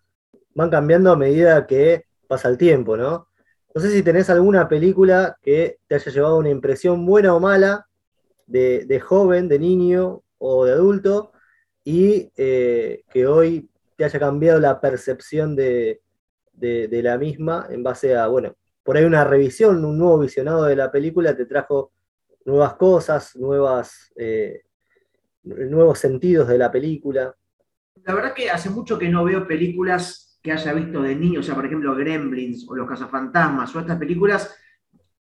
van 0.54 0.70
cambiando 0.70 1.12
a 1.12 1.16
medida 1.16 1.66
que 1.68 2.06
pasa 2.28 2.50
el 2.50 2.58
tiempo, 2.58 2.98
¿no? 2.98 3.28
No 3.74 3.82
sé 3.82 3.92
si 3.92 4.02
tenés 4.02 4.30
alguna 4.30 4.68
película 4.68 5.38
que 5.42 5.80
te 5.88 5.96
haya 5.96 6.12
llevado 6.12 6.38
una 6.38 6.50
impresión 6.50 7.06
buena 7.06 7.36
o 7.36 7.40
mala 7.40 7.88
de, 8.48 9.00
joven, 9.00 9.48
de 9.48 9.60
niño 9.60 10.24
o 10.40 10.66
de 10.66 10.72
adulto 10.72 11.32
y 11.84 12.32
eh, 12.36 13.04
que 13.12 13.28
hoy 13.28 13.70
te 13.96 14.06
haya 14.06 14.20
cambiado 14.20 14.60
la 14.60 14.82
percepción 14.82 15.56
de, 15.56 16.02
la 16.60 17.18
misma 17.18 17.68
en 17.70 17.84
base 17.84 18.16
a, 18.16 18.28
bueno, 18.28 18.56
por 18.84 18.98
ahí 18.98 19.06
una 19.06 19.24
revisión, 19.24 19.86
un 19.86 19.98
nuevo 19.98 20.20
visionado 20.20 20.66
de 20.66 20.76
la 20.76 20.92
película 20.92 21.36
te 21.36 21.46
trajo 21.46 21.92
nuevas 22.46 22.74
cosas, 22.74 23.36
nuevas, 23.36 24.12
eh, 24.16 24.64
nuevos 25.44 26.00
sentidos 26.00 26.48
de 26.48 26.58
la 26.58 26.72
película. 26.72 27.36
La 28.04 28.16
verdad 28.16 28.34
que 28.34 28.50
hace 28.50 28.70
mucho 28.70 28.98
que 28.98 29.10
no 29.10 29.24
veo 29.24 29.48
películas 29.48 30.29
que 30.42 30.52
haya 30.52 30.74
visto 30.74 31.02
de 31.02 31.16
niño, 31.16 31.42
o 31.42 31.44
sea, 31.44 31.56
por 31.56 31.66
ejemplo, 31.66 31.96
Gremlins 31.96 32.66
o 32.68 32.76
Los 32.76 32.88
Cazafantasmas 32.88 33.76
o 33.76 33.80
estas 33.80 33.98
películas, 33.98 34.56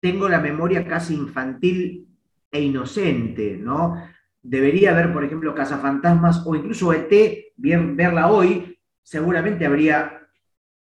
tengo 0.00 0.28
la 0.28 0.40
memoria 0.40 0.86
casi 0.86 1.14
infantil 1.14 2.08
e 2.50 2.60
inocente, 2.60 3.56
¿no? 3.56 3.96
Debería 4.40 4.92
ver, 4.92 5.12
por 5.12 5.24
ejemplo, 5.24 5.54
Cazafantasmas 5.54 6.42
o 6.46 6.54
incluso 6.54 6.92
ET, 6.92 7.52
bien, 7.56 7.96
verla 7.96 8.28
hoy, 8.28 8.78
seguramente 9.02 9.66
habría 9.66 10.20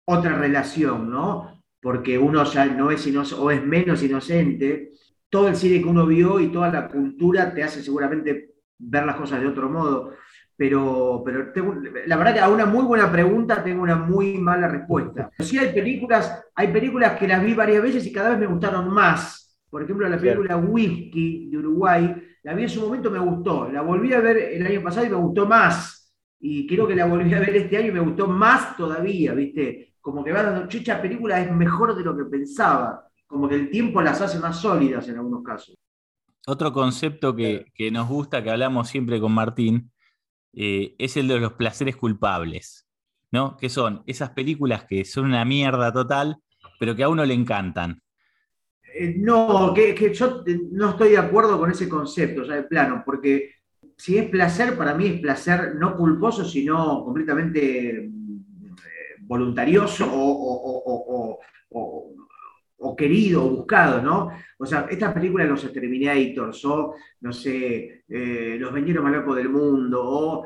otra 0.06 0.38
relación, 0.38 1.10
¿no? 1.10 1.64
Porque 1.82 2.18
uno 2.18 2.44
ya 2.44 2.66
no 2.66 2.92
es 2.92 3.08
o 3.34 3.52
es 3.52 3.64
menos 3.64 4.04
inocente. 4.04 4.92
Todo 5.30 5.48
el 5.48 5.56
cine 5.56 5.82
que 5.82 5.88
uno 5.88 6.06
vio 6.06 6.40
y 6.40 6.52
toda 6.52 6.70
la 6.70 6.88
cultura 6.88 7.54
te 7.54 7.64
hace 7.64 7.82
seguramente 7.82 8.56
ver 8.78 9.06
las 9.06 9.16
cosas 9.16 9.42
de 9.42 9.48
otro 9.48 9.70
modo 9.70 10.14
pero, 10.62 11.24
pero 11.26 11.52
la 12.06 12.18
verdad 12.18 12.34
que 12.36 12.40
a 12.40 12.48
una 12.48 12.68
muy 12.68 12.84
buena 12.84 13.12
pregunta 13.12 13.64
tengo 13.64 13.82
una 13.82 13.96
muy 13.96 14.38
mala 14.38 14.68
respuesta. 14.68 15.32
Sí 15.40 15.58
hay 15.58 15.74
películas, 15.74 16.40
hay 16.54 16.68
películas 16.68 17.18
que 17.18 17.28
las 17.28 17.44
vi 17.44 17.56
varias 17.56 17.82
veces 17.82 18.06
y 18.06 18.12
cada 18.12 18.30
vez 18.30 18.38
me 18.38 18.46
gustaron 18.46 18.88
más. 18.94 19.58
Por 19.72 19.82
ejemplo, 19.82 20.08
la 20.08 20.20
película 20.20 20.58
Whisky 20.58 21.50
de 21.50 21.58
Uruguay, 21.58 22.16
la 22.44 22.54
vi 22.54 22.62
en 22.62 22.70
su 22.70 22.80
momento, 22.80 23.10
me 23.10 23.18
gustó. 23.18 23.72
La 23.72 23.82
volví 23.82 24.14
a 24.14 24.20
ver 24.20 24.38
el 24.38 24.68
año 24.68 24.84
pasado 24.84 25.08
y 25.08 25.10
me 25.10 25.16
gustó 25.16 25.48
más. 25.48 26.14
Y 26.40 26.68
creo 26.68 26.88
que 26.88 26.96
la 26.96 27.08
volví 27.08 27.34
a 27.34 27.40
ver 27.40 27.56
este 27.56 27.78
año 27.78 27.88
y 27.88 27.94
me 27.94 28.00
gustó 28.02 28.28
más 28.28 28.78
todavía, 28.78 29.34
¿viste? 29.34 29.96
Como 30.00 30.24
que 30.24 30.32
va 30.32 30.44
dando 30.44 30.68
chicha, 30.68 31.02
película 31.02 31.42
es 31.42 31.52
mejor 31.52 31.96
de 31.96 32.04
lo 32.04 32.16
que 32.16 32.26
pensaba. 32.26 33.08
Como 33.26 33.50
que 33.50 33.56
el 33.56 33.72
tiempo 33.72 34.00
las 34.00 34.22
hace 34.22 34.38
más 34.38 34.62
sólidas 34.62 35.10
en 35.10 35.16
algunos 35.16 35.42
casos. 35.42 35.76
Otro 36.46 36.72
concepto 36.72 37.36
que, 37.36 37.66
que 37.74 37.90
nos 37.90 38.08
gusta, 38.08 38.44
que 38.44 38.52
hablamos 38.52 38.90
siempre 38.90 39.20
con 39.20 39.32
Martín, 39.32 39.91
eh, 40.54 40.96
es 40.98 41.18
el 41.18 41.28
de 41.28 41.40
los 41.40 41.54
placeres 41.54 41.96
culpables, 41.96 42.88
¿no? 43.32 43.58
Que 43.58 43.70
son 43.70 44.04
esas 44.06 44.32
películas 44.32 44.86
que 44.86 45.06
son 45.06 45.26
una 45.26 45.46
mierda 45.46 45.92
total, 45.92 46.38
pero 46.80 46.96
que 46.96 47.04
a 47.04 47.10
uno 47.10 47.26
le 47.26 47.34
encantan. 47.34 48.02
Eh, 48.94 49.16
no, 49.18 49.74
que, 49.74 50.14
yo 50.14 50.44
no 50.72 50.90
estoy 50.90 51.12
de 51.12 51.18
acuerdo 51.18 51.58
con 51.58 51.72
ese 51.72 51.88
concepto, 51.88 52.44
ya 52.44 52.56
de 52.56 52.64
plano, 52.64 53.04
porque 53.06 53.56
si 53.98 54.18
es 54.18 54.30
placer, 54.30 54.78
para 54.78 54.94
mí 54.94 55.08
es 55.08 55.22
placer 55.22 55.76
no 55.76 55.96
culposo, 55.96 56.44
sino 56.44 57.04
completamente 57.04 58.10
mm, 58.12 58.66
eh, 58.66 59.22
voluntarioso 59.22 60.08
o 60.10 61.40
querido 62.96 63.46
o 63.46 63.50
buscado, 63.50 64.02
¿no? 64.02 64.32
O 64.58 64.66
sea, 64.66 64.88
estas 64.90 65.14
películas, 65.14 65.48
los 65.48 65.72
Terminators, 65.72 66.66
o, 66.66 66.96
no 67.22 67.32
sé, 67.32 68.04
eh, 68.08 68.58
Los 68.60 68.74
Vendieron 68.74 69.04
más 69.04 69.14
locos 69.14 69.36
del 69.36 69.50
mundo, 69.50 70.02
o 70.04 70.46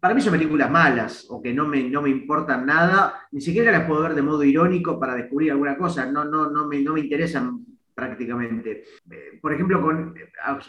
para 0.00 0.14
mí 0.14 0.20
son 0.20 0.32
películas 0.32 0.70
malas, 0.70 1.26
o 1.30 1.40
que 1.42 1.52
no 1.52 1.66
me, 1.66 1.82
no 1.88 2.02
me 2.02 2.10
importan 2.10 2.66
nada, 2.66 3.26
ni 3.32 3.40
siquiera 3.40 3.72
las 3.72 3.86
puedo 3.86 4.02
ver 4.02 4.14
de 4.14 4.22
modo 4.22 4.44
irónico 4.44 5.00
para 5.00 5.14
descubrir 5.14 5.50
alguna 5.50 5.76
cosa, 5.76 6.06
no, 6.06 6.24
no, 6.24 6.50
no, 6.50 6.66
me, 6.66 6.80
no 6.80 6.92
me 6.94 7.00
interesan 7.00 7.64
prácticamente. 7.96 8.84
Eh, 9.10 9.38
por 9.40 9.54
ejemplo, 9.54 9.80
con, 9.80 10.14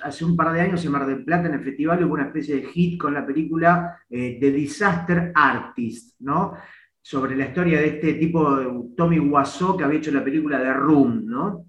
hace 0.02 0.24
un 0.24 0.36
par 0.38 0.54
de 0.54 0.62
años 0.62 0.84
en 0.86 0.92
Mar 0.92 1.06
del 1.06 1.26
Plata, 1.26 1.50
en 1.50 1.56
el 1.56 1.64
festival, 1.64 2.04
hubo 2.06 2.14
una 2.14 2.28
especie 2.28 2.56
de 2.56 2.68
hit 2.68 3.00
con 3.00 3.14
la 3.14 3.26
película 3.26 4.00
eh, 4.10 4.38
The 4.40 4.52
Disaster 4.52 5.32
Artist, 5.36 6.16
¿no? 6.22 6.54
Sobre 7.08 7.38
la 7.38 7.46
historia 7.46 7.80
de 7.80 7.88
este 7.88 8.16
tipo, 8.16 8.44
Tommy 8.98 9.18
Wiseau, 9.18 9.78
que 9.78 9.86
había 9.86 9.98
hecho 9.98 10.12
la 10.12 10.26
película 10.26 10.60
de 10.60 10.74
Room, 10.74 11.24
¿no? 11.26 11.66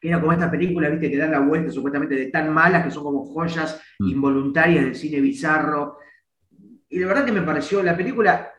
Que 0.00 0.08
era 0.08 0.18
como 0.18 0.32
esta 0.32 0.50
película, 0.50 0.88
viste, 0.88 1.10
que 1.10 1.18
dan 1.18 1.32
la 1.32 1.40
vuelta 1.40 1.70
supuestamente 1.70 2.14
de 2.14 2.30
tan 2.30 2.54
malas 2.54 2.82
que 2.82 2.90
son 2.90 3.02
como 3.02 3.26
joyas 3.26 3.78
mm. 3.98 4.08
involuntarias 4.08 4.86
del 4.86 4.94
cine 4.94 5.20
bizarro. 5.20 5.98
Y 6.88 6.98
la 6.98 7.08
verdad 7.08 7.26
que 7.26 7.32
me 7.32 7.42
pareció, 7.42 7.82
la 7.82 7.94
película, 7.94 8.50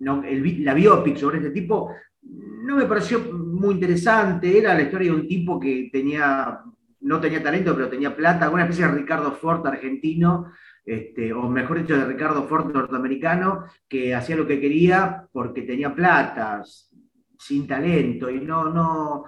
no, 0.00 0.22
la 0.22 0.74
biopic 0.74 1.16
sobre 1.16 1.38
este 1.38 1.50
tipo, 1.50 1.94
no 2.20 2.76
me 2.76 2.84
pareció 2.84 3.20
muy 3.20 3.76
interesante. 3.76 4.58
Era 4.58 4.74
la 4.74 4.82
historia 4.82 5.12
de 5.12 5.16
un 5.16 5.26
tipo 5.26 5.58
que 5.58 5.88
tenía, 5.90 6.60
no 7.00 7.20
tenía 7.20 7.42
talento, 7.42 7.74
pero 7.74 7.88
tenía 7.88 8.14
plata, 8.14 8.50
una 8.50 8.64
especie 8.64 8.86
de 8.86 8.92
Ricardo 8.92 9.32
Ford 9.32 9.66
argentino, 9.66 10.52
este, 10.86 11.32
o 11.32 11.48
mejor 11.48 11.80
dicho, 11.80 11.96
de 11.96 12.06
Ricardo 12.06 12.46
Ford 12.46 12.72
norteamericano, 12.72 13.64
que 13.88 14.14
hacía 14.14 14.36
lo 14.36 14.46
que 14.46 14.60
quería 14.60 15.26
porque 15.32 15.62
tenía 15.62 15.92
plata, 15.92 16.62
sin 17.36 17.66
talento, 17.66 18.30
y 18.30 18.40
no, 18.40 18.70
no, 18.70 19.24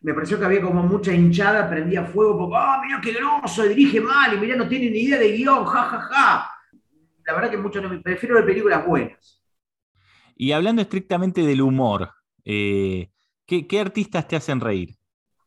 me 0.00 0.14
pareció 0.14 0.38
que 0.38 0.46
había 0.46 0.62
como 0.62 0.82
mucha 0.82 1.12
hinchada, 1.12 1.68
prendía 1.68 2.06
fuego, 2.06 2.38
porque, 2.38 2.56
ah, 2.58 2.80
mira 2.82 3.00
qué 3.02 3.12
groso, 3.12 3.64
dirige 3.64 4.00
mal, 4.00 4.34
y 4.34 4.38
mira, 4.38 4.56
no 4.56 4.66
tiene 4.66 4.90
ni 4.90 5.00
idea 5.00 5.18
de 5.18 5.36
guion, 5.36 5.66
ja, 5.66 5.82
ja, 5.84 6.00
ja. 6.00 6.50
La 7.26 7.34
verdad 7.34 7.50
que 7.50 7.58
mucho 7.58 7.82
no, 7.82 8.02
prefiero 8.02 8.36
ver 8.36 8.46
películas 8.46 8.86
buenas. 8.86 9.42
Y 10.34 10.52
hablando 10.52 10.80
estrictamente 10.80 11.42
del 11.42 11.60
humor, 11.60 12.10
eh, 12.44 13.10
¿qué 13.46 13.80
artistas 13.80 14.26
te 14.26 14.36
hacen 14.36 14.58
reír? 14.58 14.96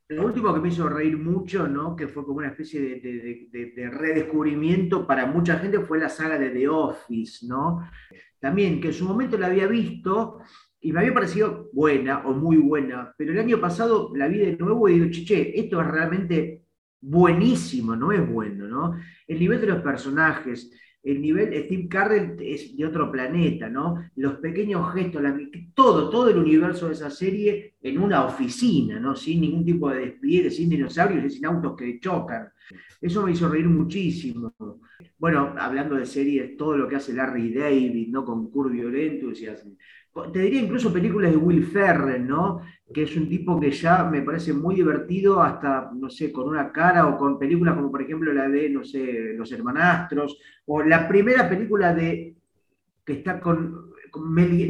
Lo 0.07 0.25
último 0.25 0.53
que 0.53 0.59
me 0.59 0.67
hizo 0.67 0.87
reír 0.87 1.17
mucho, 1.17 1.67
¿no? 1.67 1.95
que 1.95 2.07
fue 2.07 2.23
como 2.23 2.37
una 2.37 2.49
especie 2.49 2.79
de, 2.79 3.89
redescubrimiento 3.89 5.07
para 5.07 5.25
mucha 5.25 5.57
gente, 5.57 5.79
fue 5.79 5.97
la 5.97 6.09
saga 6.09 6.37
de 6.37 6.51
The 6.51 6.69
Office, 6.69 7.47
¿no? 7.47 7.89
También, 8.39 8.79
que 8.79 8.89
en 8.89 8.93
su 8.93 9.05
momento 9.05 9.35
la 9.35 9.47
había 9.47 9.65
visto, 9.65 10.39
y 10.79 10.91
me 10.91 10.99
había 10.99 11.15
parecido 11.15 11.69
buena 11.73 12.19
o 12.27 12.33
muy 12.33 12.57
buena, 12.57 13.15
pero 13.17 13.31
el 13.31 13.39
año 13.39 13.59
pasado 13.59 14.11
la 14.15 14.27
vi 14.27 14.37
de 14.37 14.55
nuevo 14.55 14.87
y 14.87 14.99
digo, 14.99 15.11
chiche, 15.11 15.59
esto 15.59 15.81
es 15.81 15.87
realmente 15.87 16.65
buenísimo, 17.01 17.95
no 17.95 18.11
es 18.11 18.27
bueno, 18.29 18.67
¿no? 18.67 18.95
El 19.25 19.39
nivel 19.39 19.59
de 19.61 19.67
los 19.67 19.81
personajes, 19.81 20.71
el 21.05 21.21
nivel, 21.21 21.53
Steve 21.65 21.87
Carell 21.87 22.35
es 22.41 22.75
de 22.75 22.85
otro 22.85 23.11
planeta, 23.11 23.69
¿no? 23.69 24.09
Los 24.15 24.35
pequeños 24.37 24.91
gestos, 24.93 25.21
todo, 25.75 26.09
todo 26.09 26.29
el 26.29 26.37
universo 26.37 26.87
de 26.87 26.93
esa 26.93 27.11
serie 27.11 27.75
en 27.81 27.99
una 27.99 28.25
oficina, 28.25 28.99
¿no? 28.99 29.15
Sin 29.15 29.41
ningún 29.41 29.63
tipo 29.63 29.89
de 29.91 29.99
despliegue, 29.99 30.49
sin 30.49 30.67
dinosaurios 30.67 31.31
sin 31.31 31.45
autos 31.45 31.75
que 31.75 31.99
chocan. 31.99 32.49
Eso 32.99 33.23
me 33.23 33.33
hizo 33.33 33.47
reír 33.47 33.67
muchísimo. 33.67 34.53
Bueno, 35.19 35.53
hablando 35.57 35.95
de 35.95 36.07
series, 36.07 36.57
todo 36.57 36.75
lo 36.75 36.87
que 36.87 36.95
hace 36.95 37.13
Larry 37.13 37.53
David, 37.53 38.07
¿no? 38.09 38.25
Con 38.25 38.49
Curve 38.49 38.73
Violento, 38.73 39.31
y 39.31 39.45
así 39.45 39.77
te 40.31 40.39
diría 40.39 40.61
incluso 40.61 40.93
películas 40.93 41.31
de 41.31 41.37
Will 41.37 41.65
Ferrell, 41.65 42.25
¿no? 42.25 42.61
Que 42.93 43.03
es 43.03 43.15
un 43.17 43.27
tipo 43.27 43.59
que 43.59 43.71
ya 43.71 44.05
me 44.05 44.21
parece 44.21 44.53
muy 44.53 44.75
divertido, 44.75 45.41
hasta, 45.41 45.91
no 45.93 46.09
sé, 46.09 46.31
con 46.31 46.47
una 46.47 46.71
cara 46.71 47.07
o 47.07 47.17
con 47.17 47.37
películas 47.37 47.75
como 47.75 47.91
por 47.91 48.01
ejemplo 48.01 48.31
la 48.31 48.47
de, 48.47 48.69
no 48.69 48.83
sé, 48.83 49.33
Los 49.35 49.51
Hermanastros, 49.51 50.39
o 50.65 50.81
la 50.81 51.07
primera 51.07 51.49
película 51.49 51.93
de, 51.93 52.35
que 53.03 53.13
está 53.13 53.41
con, 53.41 53.91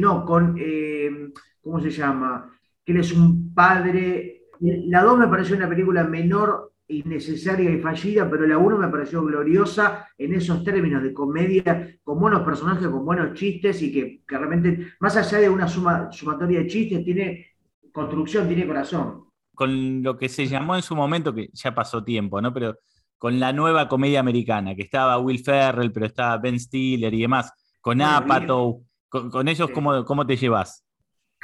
no, 0.00 0.24
con, 0.24 0.56
eh, 0.58 1.30
¿cómo 1.60 1.80
se 1.80 1.90
llama? 1.90 2.50
Que 2.84 2.92
él 2.92 3.00
es 3.00 3.12
un 3.12 3.54
padre. 3.54 4.42
La 4.60 5.02
2 5.02 5.18
me 5.18 5.28
pareció 5.28 5.56
una 5.56 5.68
película 5.68 6.02
menor 6.04 6.72
innecesaria 6.88 7.70
y 7.70 7.80
fallida, 7.80 8.28
pero 8.30 8.46
la 8.46 8.58
1 8.58 8.78
me 8.78 8.88
pareció 8.88 9.24
gloriosa 9.24 10.08
en 10.16 10.34
esos 10.34 10.62
términos 10.62 11.02
de 11.02 11.12
comedia, 11.12 11.98
con 12.02 12.20
buenos 12.20 12.42
personajes, 12.42 12.86
con 12.88 13.04
buenos 13.04 13.34
chistes 13.34 13.82
y 13.82 13.92
que, 13.92 14.22
realmente, 14.26 14.94
más 15.00 15.16
allá 15.16 15.38
de 15.38 15.48
una 15.48 15.66
suma, 15.66 16.10
sumatoria 16.12 16.60
de 16.60 16.66
chistes, 16.66 17.04
tiene 17.04 17.46
construcción, 17.92 18.46
tiene 18.46 18.66
corazón. 18.66 19.24
Con 19.54 20.02
lo 20.02 20.16
que 20.16 20.28
se 20.28 20.46
llamó 20.46 20.76
en 20.76 20.82
su 20.82 20.94
momento, 20.94 21.34
que 21.34 21.48
ya 21.52 21.74
pasó 21.74 22.04
tiempo, 22.04 22.40
¿no? 22.40 22.52
Pero 22.52 22.76
con 23.18 23.40
la 23.40 23.52
nueva 23.52 23.88
comedia 23.88 24.20
americana, 24.20 24.74
que 24.74 24.82
estaba 24.82 25.18
Will 25.18 25.42
Ferrell, 25.42 25.92
pero 25.92 26.06
estaba 26.06 26.36
Ben 26.38 26.60
Stiller 26.60 27.12
y 27.12 27.22
demás, 27.22 27.52
con 27.80 28.00
Apatow, 28.00 28.84
con, 29.08 29.48
ellos, 29.48 29.70
¿cómo, 29.70 30.04
¿cómo 30.04 30.26
te 30.26 30.36
llevas? 30.36 30.85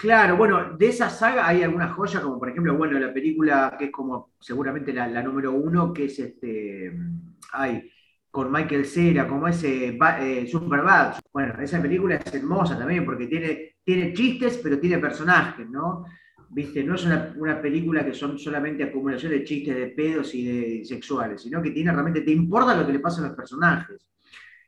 Claro, 0.03 0.37
bueno, 0.37 0.77
de 0.77 0.89
esa 0.89 1.09
saga 1.09 1.47
hay 1.47 1.63
algunas 1.63 1.93
joyas, 1.95 2.21
como 2.25 2.37
por 2.37 2.49
ejemplo, 2.51 2.77
bueno, 2.77 2.99
la 2.99 3.15
película 3.15 3.77
que 3.79 3.85
es 3.85 3.93
como 3.93 4.33
seguramente 4.41 4.93
la, 4.93 5.23
número 5.23 5.53
uno, 5.53 5.93
que 5.93 6.07
es 6.07 6.19
este, 6.19 6.93
ay, 7.53 7.89
con 8.29 8.51
Michael 8.51 8.85
Cera, 8.85 9.29
como 9.29 9.47
ese 9.47 9.97
eh, 10.21 10.47
Superbad. 10.49 11.21
Bueno, 11.33 11.55
esa 11.63 11.81
película 11.81 12.17
es 12.17 12.35
hermosa 12.35 12.77
también 12.77 13.05
porque 13.05 13.29
tiene, 13.29 13.77
tiene 13.85 14.13
chistes, 14.13 14.59
pero 14.61 14.81
tiene 14.81 14.99
personajes, 14.99 15.71
¿no? 15.71 16.05
¿Viste? 16.49 16.83
No 16.83 16.97
es 16.97 17.05
una, 17.05 17.63
película 17.63 18.05
que 18.05 18.13
son 18.13 18.41
solamente 18.41 18.83
acumulación 18.83 19.31
de 19.31 19.45
chistes 19.45 19.77
de 19.77 19.87
pedos 19.87 20.35
y 20.35 20.45
de 20.45 20.85
sexuales, 20.85 21.43
sino 21.43 21.63
que 21.63 21.71
tiene 21.71 21.93
realmente, 21.93 22.23
te 22.23 22.33
importa 22.33 22.75
lo 22.75 22.85
que 22.85 22.95
le 22.95 22.99
pasa 22.99 23.23
a 23.23 23.29
los 23.29 23.37
personajes. 23.37 24.05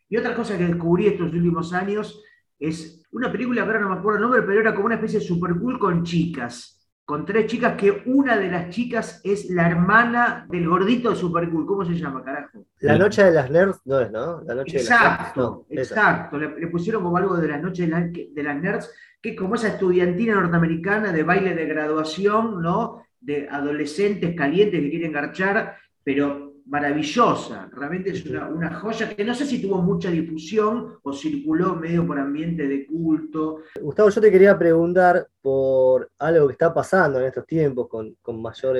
Y 0.09 0.17
otra 0.17 0.33
cosa 0.33 0.57
que 0.57 0.69
descubrí 0.69 1.09
estos 1.09 1.33
últimos 1.33 1.73
años 1.73 2.23
es 2.69 3.05
una 3.13 3.31
película, 3.31 3.63
ahora 3.63 3.81
no 3.81 3.91
me 3.91 3.97
acuerdo 3.97 4.19
el 4.19 4.23
nombre, 4.23 4.43
pero 4.43 4.61
era 4.61 4.75
como 4.75 4.87
una 4.87 4.97
especie 4.97 5.21
de 5.21 5.25
super 5.25 5.55
cool 5.57 5.79
con 5.79 6.03
chicas. 6.03 6.75
Con 7.05 7.27
tres 7.27 7.47
chicas, 7.47 7.75
que 7.75 8.03
una 8.07 8.39
de 8.39 8.51
las 8.51 8.71
chicas 8.71 9.21
es 9.23 9.51
la 9.51 9.69
hermana 9.69 10.47
del 10.49 10.67
gordito 10.67 11.11
de 11.11 11.17
Super 11.17 11.51
Cool. 11.51 11.67
¿Cómo 11.67 11.85
se 11.85 11.93
llama, 11.93 12.25
carajo? 12.25 12.65
La 12.81 12.97
noche 12.97 13.25
de 13.25 13.31
las 13.31 13.51
nerds, 13.51 13.83
no 13.85 14.01
es, 14.01 14.11
¿no? 14.11 14.41
La 14.41 14.55
noche 14.55 14.79
exacto, 14.79 15.67
de 15.69 15.77
las 15.77 15.91
exacto. 15.91 16.39
Le, 16.39 16.67
pusieron 16.69 17.03
como 17.03 17.19
algo 17.19 17.37
de 17.37 17.49
la 17.49 17.59
noche 17.59 17.87
de, 17.87 18.43
las 18.43 18.57
nerds, 18.57 18.91
que 19.21 19.31
es 19.31 19.37
como 19.37 19.57
esa 19.57 19.69
estudiantina 19.69 20.35
norteamericana 20.37 21.13
de 21.13 21.23
baile 21.23 21.55
de 21.55 21.67
graduación, 21.67 22.63
¿no? 22.63 23.05
De 23.21 23.49
adolescentes 23.51 24.35
calientes 24.35 24.81
que 24.81 24.91
quieren 24.91 25.13
garchar, 25.13 25.77
pero 26.03 26.54
maravillosa, 26.67 27.69
realmente 27.73 28.11
es 28.11 28.25
una, 28.27 28.75
joya 28.81 29.15
que 29.15 29.25
no 29.25 29.35
sé 29.35 29.45
si 29.45 29.61
tuvo 29.61 29.83
mucha 29.83 30.11
difusión 30.11 30.99
o 31.03 31.13
circuló 31.13 31.77
medio 31.77 32.07
por 32.07 32.19
ambiente 32.19 32.67
de 32.67 32.87
culto. 32.87 33.59
Gustavo, 33.81 34.09
yo 34.09 34.21
te 34.21 34.31
quería 34.31 34.59
preguntar 34.59 35.29
por 35.43 36.11
algo 36.19 36.47
que 36.47 36.53
está 36.53 36.73
pasando 36.73 37.21
en 37.21 37.27
estos 37.27 37.47
tiempos 37.47 37.89
con, 37.89 38.17
con 38.23 38.41
mayor, 38.41 38.79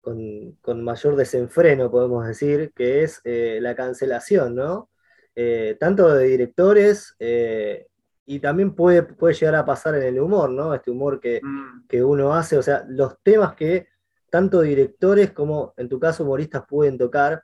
con, 0.00 0.84
mayor 0.84 1.16
desenfreno, 1.16 1.90
podemos 1.90 2.26
decir, 2.26 2.72
que 2.74 3.02
es 3.02 3.20
eh, 3.24 3.58
la 3.60 3.74
cancelación, 3.74 4.54
¿no? 4.54 4.90
Eh, 5.34 5.76
tanto 5.78 6.12
de 6.14 6.26
directores 6.26 7.14
eh, 7.18 7.86
y 8.26 8.40
también 8.40 8.74
puede, 8.74 9.02
puede 9.02 9.34
llegar 9.34 9.54
a 9.54 9.64
pasar 9.64 9.94
en 9.96 10.02
el 10.02 10.20
humor, 10.20 10.50
¿no? 10.50 10.74
Este 10.74 10.90
humor 10.90 11.20
que, 11.20 11.40
mm. 11.42 11.86
que 11.88 12.04
uno 12.04 12.34
hace, 12.34 12.56
o 12.56 12.62
sea, 12.62 12.84
los 12.88 13.18
temas 13.22 13.54
que 13.54 13.88
tanto 14.30 14.60
directores 14.60 15.32
como 15.32 15.74
en 15.76 15.88
tu 15.88 15.98
caso 15.98 16.24
humoristas 16.24 16.64
pueden 16.68 16.98
tocar. 16.98 17.42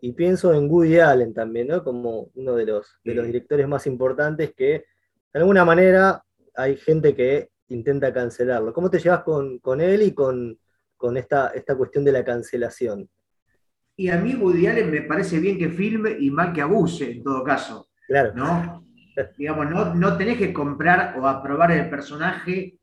Y 0.00 0.12
pienso 0.12 0.52
en 0.52 0.70
Woody 0.70 0.98
Allen 0.98 1.32
también, 1.32 1.68
¿no? 1.68 1.82
Como 1.82 2.30
uno 2.34 2.54
de 2.54 2.66
los, 2.66 2.98
de 3.04 3.14
los 3.14 3.26
directores 3.26 3.66
más 3.66 3.86
importantes 3.86 4.52
que 4.54 4.84
de 5.32 5.40
alguna 5.40 5.64
manera 5.64 6.22
hay 6.54 6.76
gente 6.76 7.14
que 7.14 7.48
intenta 7.68 8.12
cancelarlo. 8.12 8.72
¿Cómo 8.72 8.90
te 8.90 8.98
llevas 8.98 9.22
con, 9.22 9.80
él 9.80 10.02
y 10.02 10.12
con, 10.12 10.58
con 10.96 11.16
esta, 11.16 11.48
esta 11.48 11.74
cuestión 11.74 12.04
de 12.04 12.12
la 12.12 12.24
cancelación? 12.24 13.08
Y 13.96 14.08
a 14.10 14.18
mí 14.18 14.34
Woody 14.34 14.66
Allen 14.66 14.90
me 14.90 15.02
parece 15.02 15.38
bien 15.38 15.58
que 15.58 15.70
filme 15.70 16.16
y 16.18 16.30
mal 16.30 16.52
que 16.52 16.60
abuse, 16.60 17.10
en 17.10 17.22
todo 17.22 17.42
caso. 17.42 17.88
Claro. 18.06 18.32
¿no? 18.34 18.86
Digamos, 19.38 19.70
no, 19.70 19.94
no 19.94 20.16
tenés 20.16 20.38
que 20.38 20.52
comprar 20.52 21.18
o 21.18 21.26
aprobar 21.26 21.70
el 21.72 21.88
personaje 21.88 22.78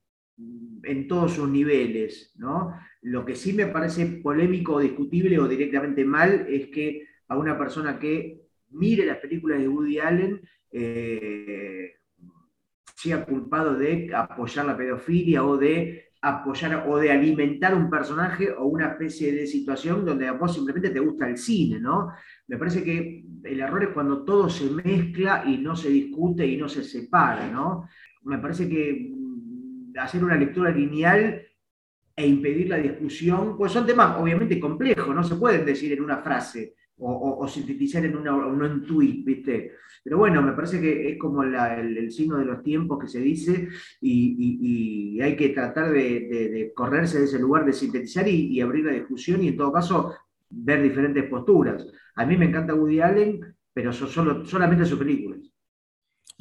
en 0.83 1.07
todos 1.07 1.33
sus 1.33 1.49
niveles, 1.49 2.33
¿no? 2.37 2.73
Lo 3.01 3.25
que 3.25 3.35
sí 3.35 3.53
me 3.53 3.67
parece 3.67 4.05
polémico 4.05 4.79
discutible 4.79 5.39
o 5.39 5.47
directamente 5.47 6.05
mal 6.05 6.45
es 6.49 6.67
que 6.67 7.07
a 7.27 7.37
una 7.37 7.57
persona 7.57 7.97
que 7.97 8.41
mire 8.69 9.05
las 9.05 9.17
películas 9.17 9.59
de 9.59 9.67
Woody 9.67 9.99
Allen 9.99 10.41
eh, 10.71 11.93
sea 12.95 13.25
culpado 13.25 13.75
de 13.75 14.11
apoyar 14.13 14.65
la 14.65 14.77
pedofilia 14.77 15.43
o 15.43 15.57
de 15.57 16.11
apoyar 16.21 16.85
o 16.87 16.97
de 16.97 17.11
alimentar 17.11 17.73
un 17.73 17.89
personaje 17.89 18.51
o 18.51 18.65
una 18.65 18.89
especie 18.89 19.33
de 19.33 19.47
situación 19.47 20.05
donde 20.05 20.27
a 20.27 20.33
vos 20.33 20.53
simplemente 20.53 20.91
te 20.91 20.99
gusta 20.99 21.27
el 21.27 21.37
cine, 21.37 21.79
¿no? 21.79 22.11
Me 22.47 22.57
parece 22.57 22.83
que 22.83 23.25
el 23.43 23.59
error 23.59 23.83
es 23.83 23.89
cuando 23.89 24.23
todo 24.23 24.47
se 24.47 24.69
mezcla 24.69 25.43
y 25.47 25.57
no 25.57 25.75
se 25.75 25.89
discute 25.89 26.45
y 26.45 26.57
no 26.57 26.69
se 26.69 26.83
separa, 26.83 27.49
¿no? 27.49 27.87
Me 28.23 28.37
parece 28.37 28.69
que 28.69 29.11
hacer 29.99 30.23
una 30.23 30.37
lectura 30.37 30.71
lineal 30.71 31.41
e 32.15 32.27
impedir 32.27 32.69
la 32.69 32.77
discusión, 32.77 33.57
pues 33.57 33.71
son 33.71 33.85
temas 33.85 34.17
obviamente 34.19 34.59
complejos, 34.59 35.15
no 35.15 35.23
se 35.23 35.35
pueden 35.35 35.65
decir 35.65 35.93
en 35.93 36.03
una 36.03 36.17
frase 36.17 36.75
o, 37.03 37.47
sintetizar 37.47 38.05
en, 38.05 38.15
una, 38.15 38.35
un 38.35 38.85
tweet, 38.85 39.23
¿viste? 39.25 39.71
Pero 40.03 40.19
bueno, 40.19 40.41
me 40.41 40.53
parece 40.53 40.79
que 40.79 41.09
es 41.09 41.17
como 41.17 41.41
el, 41.43 42.11
signo 42.11 42.37
de 42.37 42.45
los 42.45 42.61
tiempos 42.61 42.99
que 42.99 43.07
se 43.07 43.19
dice 43.19 43.69
y, 43.99 45.19
hay 45.19 45.35
que 45.35 45.49
tratar 45.49 45.91
de, 45.91 46.71
correrse 46.75 47.19
de 47.19 47.25
ese 47.25 47.39
lugar 47.39 47.65
de 47.65 47.73
sintetizar 47.73 48.27
y, 48.27 48.61
abrir 48.61 48.85
la 48.85 48.93
discusión 48.93 49.43
y 49.43 49.49
en 49.49 49.57
todo 49.57 49.71
caso 49.71 50.13
ver 50.49 50.83
diferentes 50.83 51.23
posturas. 51.25 51.87
A 52.15 52.25
mí 52.25 52.37
me 52.37 52.45
encanta 52.45 52.75
Woody 52.75 53.01
Allen, 53.01 53.55
pero 53.73 53.91
solo, 53.91 54.45
solamente 54.45 54.85
sus 54.85 54.99
películas. 54.99 55.50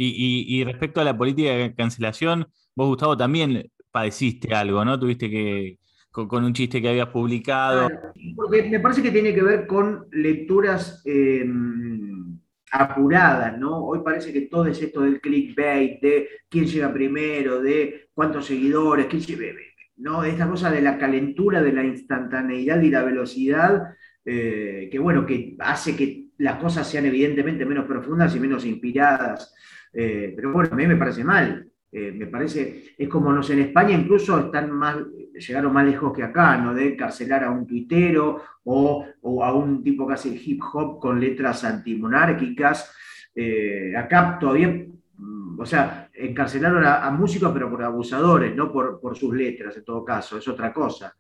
Y, 0.02 0.64
respecto 0.64 1.00
a 1.00 1.04
la 1.04 1.16
política 1.16 1.50
de 1.50 1.74
cancelación, 1.74 2.46
vos, 2.74 2.88
Gustavo, 2.88 3.18
también 3.18 3.70
padeciste 3.90 4.54
algo, 4.54 4.82
¿no? 4.82 4.98
Tuviste 4.98 5.28
que, 5.28 5.78
con, 6.10 6.42
un 6.42 6.54
chiste 6.54 6.80
que 6.80 6.88
habías 6.88 7.08
publicado. 7.08 7.90
porque 8.34 8.62
me 8.62 8.80
parece 8.80 9.02
que 9.02 9.10
tiene 9.10 9.34
que 9.34 9.42
ver 9.42 9.66
con 9.66 10.06
lecturas 10.12 11.02
em, 11.04 12.38
apuradas, 12.72 13.58
¿no? 13.58 13.84
Hoy 13.84 14.00
parece 14.02 14.32
que 14.32 14.42
todo 14.42 14.66
es 14.66 14.80
esto 14.80 15.02
del 15.02 15.20
clickbait, 15.20 16.00
de 16.00 16.28
quién 16.48 16.64
llega 16.64 16.90
primero, 16.92 17.60
de 17.60 18.08
cuántos 18.14 18.46
seguidores, 18.46 19.06
quién 19.06 19.56
¿no? 19.98 20.24
Esta 20.24 20.48
cosa 20.48 20.70
de 20.70 20.80
la 20.80 20.96
calentura, 20.96 21.60
de 21.60 21.74
la 21.74 21.84
instantaneidad 21.84 22.80
y 22.80 22.88
la 22.88 23.02
velocidad, 23.02 23.94
eh, 24.24 24.88
que 24.90 24.98
bueno, 24.98 25.26
que 25.26 25.56
hace 25.58 25.94
que 25.94 26.30
las 26.38 26.56
cosas 26.56 26.88
sean 26.88 27.04
evidentemente 27.04 27.66
menos 27.66 27.84
profundas 27.84 28.34
y 28.34 28.40
menos 28.40 28.64
inspiradas. 28.64 29.52
Eh, 29.92 30.32
pero 30.34 30.52
bueno, 30.52 30.70
a 30.72 30.76
mí 30.76 30.86
me 30.86 30.96
parece 30.96 31.24
mal. 31.24 31.70
Eh, 31.92 32.12
me 32.12 32.26
parece, 32.26 32.94
es 32.96 33.08
como, 33.08 33.32
no 33.32 33.40
en 33.48 33.58
España 33.58 33.96
incluso 33.96 34.38
están 34.38 34.70
más, 34.70 34.96
llegaron 35.34 35.72
más 35.72 35.84
lejos 35.84 36.12
que 36.12 36.22
acá, 36.22 36.56
¿no? 36.56 36.72
De 36.72 36.92
encarcelar 36.92 37.42
a 37.42 37.50
un 37.50 37.66
tuitero 37.66 38.42
o, 38.64 39.04
a 39.42 39.52
un 39.54 39.82
tipo 39.82 40.06
que 40.06 40.14
hace 40.14 40.28
hip 40.28 40.62
hop 40.72 41.00
con 41.00 41.18
letras 41.20 41.64
antimonárquicas. 41.64 42.94
Eh, 43.34 43.92
acá 43.96 44.38
todavía, 44.38 44.68
mm, 44.68 45.58
o 45.58 45.66
sea, 45.66 46.08
encarcelaron 46.14 46.84
a, 46.84 47.10
músicos, 47.10 47.52
pero 47.52 47.68
por 47.68 47.82
abusadores, 47.82 48.54
no 48.54 48.72
por, 48.72 49.00
por, 49.00 49.16
sus 49.16 49.34
letras, 49.34 49.76
en 49.76 49.84
todo 49.84 50.04
caso, 50.04 50.38
es 50.38 50.46
otra 50.46 50.72
cosa. 50.72 51.16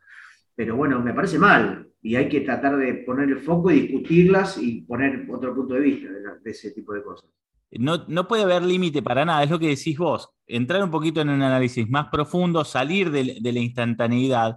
Pero 0.54 0.76
bueno, 0.76 1.00
me 1.00 1.14
parece 1.14 1.38
mal 1.38 1.88
y 2.02 2.14
hay 2.14 2.28
que 2.28 2.42
tratar 2.42 2.76
de 2.76 2.94
poner 2.94 3.28
el 3.28 3.38
foco 3.38 3.70
y 3.70 3.80
discutirlas 3.80 4.58
y 4.58 4.82
poner 4.82 5.26
otro 5.30 5.54
punto 5.54 5.74
de 5.74 5.80
vista 5.80 6.08
de 6.42 6.50
ese 6.50 6.70
tipo 6.70 6.92
de 6.94 7.02
cosas. 7.02 7.39
No, 7.78 8.04
no 8.08 8.26
puede 8.26 8.42
haber 8.42 8.62
límite 8.62 9.02
para 9.02 9.24
nada, 9.24 9.44
es 9.44 9.50
lo 9.50 9.58
que 9.58 9.68
decís 9.68 9.96
vos. 9.96 10.30
Entrar 10.46 10.82
un 10.82 10.90
poquito 10.90 11.20
en 11.20 11.28
un 11.28 11.42
análisis 11.42 11.88
más 11.88 12.08
profundo, 12.10 12.64
salir 12.64 13.10
de, 13.10 13.38
la 13.40 13.58
instantaneidad. 13.60 14.56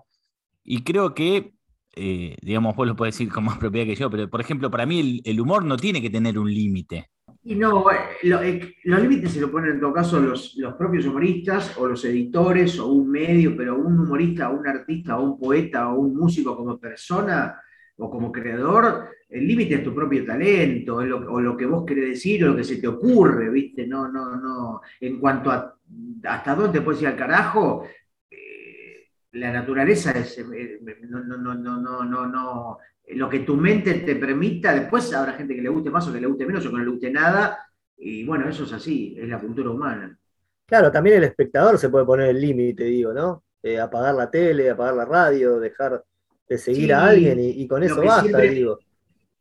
Y 0.63 0.83
creo 0.83 1.13
que, 1.13 1.53
eh, 1.95 2.35
digamos, 2.41 2.75
vos 2.75 2.87
lo 2.87 2.95
podés 2.95 3.15
decir 3.15 3.31
con 3.31 3.43
más 3.43 3.57
propiedad 3.57 3.85
que 3.85 3.95
yo, 3.95 4.09
pero 4.09 4.29
por 4.29 4.41
ejemplo, 4.41 4.71
para 4.71 4.85
mí 4.85 5.21
el, 5.23 5.39
humor 5.39 5.63
no 5.63 5.77
tiene 5.77 6.01
que 6.01 6.09
tener 6.09 6.39
un 6.39 6.51
límite. 6.51 7.09
Y 7.43 7.55
no, 7.55 7.85
eh, 7.91 8.75
los 8.85 9.01
límites 9.01 9.33
se 9.33 9.41
lo 9.41 9.51
ponen 9.51 9.71
en 9.71 9.79
todo 9.81 9.93
caso 9.93 10.19
los, 10.19 10.55
los, 10.55 10.73
propios 10.75 11.05
humoristas 11.05 11.77
o 11.77 11.87
los 11.87 12.03
editores 12.05 12.79
o 12.79 12.87
un 12.87 13.11
medio, 13.11 13.55
pero 13.55 13.75
un 13.75 13.99
humorista 13.99 14.49
o 14.49 14.57
un 14.57 14.65
artista 14.65 15.19
o 15.19 15.23
un 15.23 15.37
poeta 15.37 15.89
o 15.89 15.99
un 15.99 16.15
músico 16.15 16.55
como 16.55 16.79
persona 16.79 17.61
o 17.97 18.09
como 18.09 18.31
creador, 18.31 19.09
el 19.29 19.47
límite 19.47 19.75
es 19.75 19.83
tu 19.83 19.93
propio 19.93 20.25
talento, 20.25 20.95
o 20.97 21.41
lo 21.41 21.57
que 21.57 21.65
vos 21.65 21.85
querés 21.85 22.09
decir, 22.09 22.43
o 22.43 22.49
lo 22.49 22.55
que 22.55 22.63
se 22.63 22.77
te 22.77 22.87
ocurre, 22.87 23.49
¿viste? 23.49 23.87
No, 23.87 24.07
no, 24.07 24.35
no. 24.35 24.81
En 24.99 25.19
cuanto 25.19 25.51
a 25.51 25.75
hasta 26.23 26.55
dónde 26.55 26.81
puedes 26.81 27.01
ir 27.01 27.07
al 27.07 27.15
carajo, 27.15 27.85
eh, 28.29 29.09
la 29.33 29.51
naturaleza 29.51 30.11
es. 30.11 30.37
Eh, 30.37 30.79
no, 31.09 31.23
no, 31.23 31.37
no, 31.37 31.55
no, 31.55 32.03
no, 32.05 32.27
no, 32.27 32.77
Lo 33.09 33.29
que 33.29 33.39
tu 33.39 33.55
mente 33.55 33.93
te 33.95 34.15
permita, 34.15 34.73
después 34.73 35.13
habrá 35.13 35.33
gente 35.33 35.55
que 35.55 35.61
le 35.61 35.69
guste 35.69 35.89
más 35.89 36.07
o 36.07 36.13
que 36.13 36.21
le 36.21 36.27
guste 36.27 36.45
menos 36.45 36.65
o 36.65 36.69
que 36.69 36.77
no 36.77 36.83
le 36.83 36.91
guste 36.91 37.11
nada, 37.11 37.59
y 37.97 38.25
bueno, 38.25 38.47
eso 38.49 38.63
es 38.63 38.73
así, 38.73 39.15
es 39.17 39.27
la 39.27 39.39
cultura 39.39 39.69
humana. 39.69 40.17
Claro, 40.65 40.91
también 40.91 41.17
el 41.17 41.25
espectador 41.25 41.77
se 41.77 41.89
puede 41.89 42.05
poner 42.05 42.29
el 42.29 42.41
límite, 42.41 42.85
digo, 42.85 43.13
¿no? 43.13 43.43
Eh, 43.61 43.79
apagar 43.79 44.15
la 44.15 44.29
tele, 44.29 44.69
apagar 44.69 44.95
la 44.95 45.05
radio, 45.05 45.59
dejar 45.59 46.03
de 46.47 46.57
seguir 46.57 46.93
a 46.93 47.05
alguien 47.07 47.39
y, 47.39 47.67
con 47.67 47.83
eso 47.83 48.03
basta, 48.03 48.39
digo. 48.39 48.79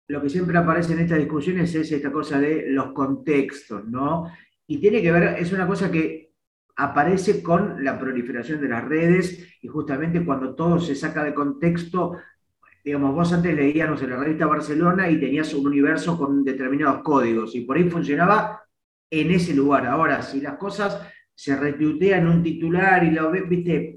Lo 0.08 0.20
que 0.20 0.28
siempre 0.28 0.58
aparece 0.58 0.92
en 0.92 1.00
estas 1.00 1.18
discusiones 1.18 1.74
es 1.74 1.90
esta 1.90 2.12
cosa 2.12 2.38
de 2.38 2.66
los 2.68 2.92
contextos, 2.92 3.84
¿no? 3.86 4.30
Y 4.66 4.78
tiene 4.78 5.00
que 5.00 5.12
ver, 5.12 5.38
es 5.38 5.52
una 5.52 5.66
cosa 5.66 5.90
que 5.90 6.32
aparece 6.76 7.42
con 7.42 7.84
la 7.84 7.98
proliferación 7.98 8.60
de 8.60 8.68
las 8.68 8.84
redes 8.84 9.56
y 9.60 9.68
justamente 9.68 10.24
cuando 10.24 10.54
todo 10.54 10.80
se 10.80 10.94
saca 10.94 11.22
de 11.22 11.34
contexto, 11.34 12.16
digamos, 12.84 13.14
vos 13.14 13.32
antes 13.32 13.54
leíamos 13.54 14.02
en 14.02 14.10
la 14.10 14.16
revista 14.16 14.46
Barcelona 14.46 15.08
y 15.08 15.20
tenías 15.20 15.52
un 15.54 15.66
universo 15.66 16.18
con 16.18 16.44
determinados 16.44 17.02
códigos 17.02 17.54
y 17.54 17.62
por 17.62 17.76
ahí 17.76 17.88
funcionaba 17.88 18.62
en 19.10 19.30
ese 19.30 19.54
lugar. 19.54 19.86
Ahora, 19.86 20.22
si 20.22 20.40
las 20.40 20.56
cosas 20.56 21.00
se 21.34 21.56
retuitean 21.56 22.26
un 22.26 22.42
titular 22.42 23.04
y 23.04 23.10
lo 23.10 23.30
ves, 23.30 23.48
viste, 23.48 23.94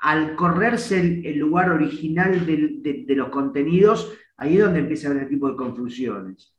al 0.00 0.34
correrse 0.34 0.98
el, 0.98 1.38
lugar 1.38 1.70
original 1.70 2.46
de, 2.46 3.14
los 3.14 3.28
contenidos, 3.28 4.12
ahí 4.36 4.56
es 4.56 4.64
donde 4.64 4.80
empieza 4.80 5.08
a 5.08 5.10
haber 5.10 5.24
ese 5.24 5.32
tipo 5.32 5.48
de 5.48 5.56
confusiones. 5.56 6.56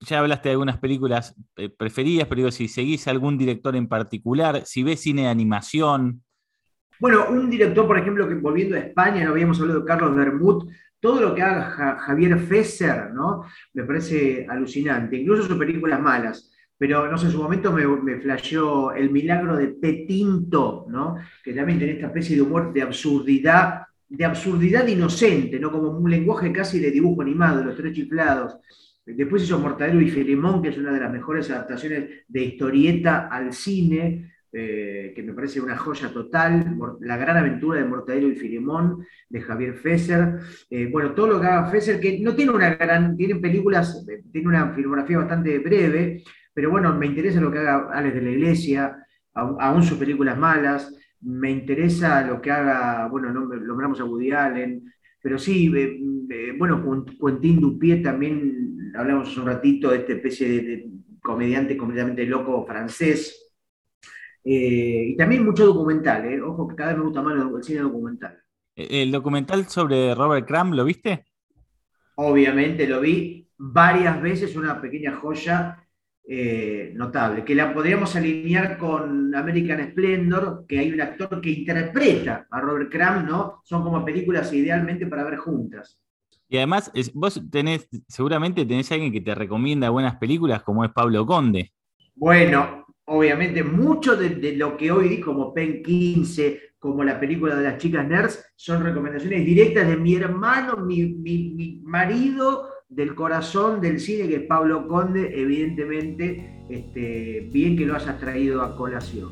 Ya 0.00 0.20
hablaste 0.20 0.48
de 0.48 0.52
algunas 0.54 0.78
películas 0.78 1.34
eh, 1.56 1.68
preferidas, 1.68 2.26
pero 2.26 2.40
digo, 2.40 2.50
si 2.50 2.68
seguís 2.68 3.06
algún 3.06 3.38
director 3.38 3.76
en 3.76 3.86
particular, 3.86 4.62
si 4.64 4.82
ves 4.82 5.00
cine 5.00 5.22
de 5.22 5.28
animación. 5.28 6.22
Bueno, 6.98 7.26
un 7.28 7.50
director, 7.50 7.86
por 7.86 7.98
ejemplo, 7.98 8.28
que 8.28 8.34
volviendo 8.34 8.76
a 8.76 8.80
España, 8.80 9.24
no 9.24 9.30
habíamos 9.30 9.60
hablado 9.60 9.80
de 9.80 9.86
Carlos 9.86 10.16
Bermud, 10.16 10.70
todo 11.00 11.20
lo 11.20 11.34
que 11.34 11.42
haga 11.42 11.98
Javier 11.98 12.38
Fesser, 12.38 13.12
¿no? 13.12 13.44
Me 13.74 13.84
parece 13.84 14.46
alucinante, 14.48 15.16
incluso 15.16 15.44
sus 15.44 15.58
películas 15.58 16.00
malas 16.00 16.53
pero 16.86 17.10
no 17.10 17.16
sé, 17.16 17.26
en 17.26 17.32
su 17.32 17.42
momento 17.42 17.72
me, 17.72 17.86
me 17.86 18.20
flasheó 18.20 18.92
el 18.92 19.08
milagro 19.08 19.56
de 19.56 19.68
Petinto, 19.68 20.84
¿no? 20.90 21.16
que 21.42 21.54
también 21.54 21.78
tiene 21.78 21.94
esta 21.94 22.08
especie 22.08 22.36
de 22.36 22.42
humor 22.42 22.74
de 22.74 22.82
absurdidad, 22.82 23.84
de 24.06 24.22
absurdidad 24.22 24.86
inocente, 24.86 25.58
¿no? 25.58 25.72
como 25.72 25.92
un 25.92 26.10
lenguaje 26.10 26.52
casi 26.52 26.78
de 26.80 26.90
dibujo 26.90 27.22
animado, 27.22 27.64
los 27.64 27.74
tres 27.74 27.94
chiflados. 27.94 28.58
Después 29.06 29.44
hizo 29.44 29.58
Mortadelo 29.58 30.02
y 30.02 30.10
Filemón, 30.10 30.60
que 30.60 30.68
es 30.68 30.76
una 30.76 30.92
de 30.92 31.00
las 31.00 31.10
mejores 31.10 31.50
adaptaciones 31.50 32.24
de 32.28 32.44
historieta 32.44 33.28
al 33.28 33.54
cine, 33.54 34.34
eh, 34.52 35.14
que 35.16 35.22
me 35.22 35.32
parece 35.32 35.62
una 35.62 35.78
joya 35.78 36.12
total, 36.12 36.76
La 37.00 37.16
gran 37.16 37.38
aventura 37.38 37.80
de 37.80 37.86
Mortadelo 37.86 38.28
y 38.28 38.36
Filemón, 38.36 39.06
de 39.30 39.40
Javier 39.40 39.72
Fesser. 39.72 40.34
Eh, 40.68 40.90
bueno, 40.92 41.14
todo 41.14 41.28
lo 41.28 41.40
que 41.40 41.46
haga 41.46 41.70
Fesser, 41.70 41.98
que 41.98 42.20
no 42.20 42.34
tiene 42.34 42.52
una 42.52 42.74
gran, 42.74 43.16
tiene 43.16 43.36
películas, 43.36 44.06
eh, 44.06 44.22
tiene 44.30 44.48
una 44.48 44.74
filmografía 44.74 45.16
bastante 45.16 45.58
breve, 45.60 46.22
pero 46.54 46.70
bueno, 46.70 46.94
me 46.94 47.06
interesa 47.06 47.40
lo 47.40 47.50
que 47.50 47.58
haga 47.58 47.90
Alex 47.92 48.14
de 48.14 48.22
la 48.22 48.30
Iglesia, 48.30 49.06
aún 49.34 49.82
sus 49.82 49.98
películas 49.98 50.38
malas, 50.38 50.94
me 51.20 51.50
interesa 51.50 52.22
lo 52.22 52.40
que 52.40 52.50
haga, 52.50 53.08
bueno, 53.08 53.32
nombramos 53.32 54.00
a 54.00 54.04
Woody 54.04 54.30
Allen, 54.30 54.92
pero 55.20 55.38
sí, 55.38 55.72
eh, 55.74 56.00
eh, 56.30 56.54
bueno, 56.56 56.84
Quentin 57.20 57.60
Dupié 57.60 57.96
también, 57.96 58.92
hablamos 58.94 59.28
hace 59.30 59.40
un 59.40 59.46
ratito 59.46 59.90
de 59.90 59.98
esta 59.98 60.12
especie 60.12 60.48
de, 60.48 60.90
comediante 61.20 61.76
completamente 61.76 62.26
loco 62.26 62.66
francés, 62.66 63.52
eh, 64.44 65.06
y 65.08 65.16
también 65.16 65.44
mucho 65.44 65.64
documental, 65.64 66.42
ojo 66.42 66.68
que 66.68 66.76
cada 66.76 66.90
vez 66.90 66.98
me 66.98 67.04
gusta 67.04 67.22
más 67.22 67.34
el 67.34 67.64
cine 67.64 67.80
documental. 67.80 68.38
¿El 68.76 69.10
documental 69.10 69.66
sobre 69.66 70.14
Robert 70.14 70.46
Crumb 70.46 70.74
lo 70.74 70.84
viste? 70.84 71.24
Obviamente 72.16 72.86
lo 72.86 73.00
vi 73.00 73.48
varias 73.56 74.20
veces, 74.20 74.54
una 74.56 74.80
pequeña 74.80 75.16
joya 75.16 75.83
eh, 76.26 76.92
notable, 76.94 77.44
que 77.44 77.54
la 77.54 77.74
podríamos 77.74 78.16
alinear 78.16 78.78
con 78.78 79.34
American 79.34 79.90
Splendor, 79.90 80.64
que 80.66 80.78
hay 80.78 80.90
un 80.90 81.02
actor 81.02 81.38
que 81.38 81.50
interpreta 81.50 82.46
a 82.50 82.60
Robert 82.62 82.90
Crumb, 82.90 83.26
¿no? 83.26 83.60
Son 83.62 83.82
como 83.82 84.02
películas 84.02 84.50
idealmente 84.54 85.06
para 85.06 85.24
ver 85.24 85.36
juntas. 85.36 86.00
Y 86.48 86.56
además, 86.56 86.90
vos 87.12 87.42
tenés, 87.50 87.86
seguramente 88.08 88.64
tenés 88.64 88.90
alguien 88.90 89.12
que 89.12 89.20
te 89.20 89.34
recomienda 89.34 89.90
buenas 89.90 90.16
películas, 90.16 90.62
como 90.62 90.82
es 90.84 90.92
Pablo 90.92 91.26
Conde. 91.26 91.72
Bueno, 92.14 92.86
obviamente, 93.04 93.62
mucho 93.62 94.16
de, 94.16 94.56
lo 94.56 94.78
que 94.78 94.92
hoy 94.92 95.10
di, 95.10 95.20
como 95.20 95.52
Pen 95.52 95.82
15, 95.82 96.76
como 96.78 97.04
la 97.04 97.20
película 97.20 97.54
de 97.54 97.64
las 97.64 97.76
chicas 97.76 98.08
nerds, 98.08 98.52
son 98.56 98.82
recomendaciones 98.82 99.44
directas 99.44 99.86
de 99.88 99.98
mi 99.98 100.14
hermano, 100.14 100.78
mi 100.78 101.82
marido, 101.82 102.73
del 102.94 103.14
corazón 103.14 103.80
del 103.80 103.98
cine, 104.00 104.28
que 104.28 104.36
es 104.36 104.42
Pablo 104.42 104.86
Conde, 104.86 105.40
evidentemente, 105.40 106.64
este, 106.68 107.48
bien 107.52 107.76
que 107.76 107.86
lo 107.86 107.96
hayas 107.96 108.18
traído 108.20 108.62
a 108.62 108.76
colación. 108.76 109.30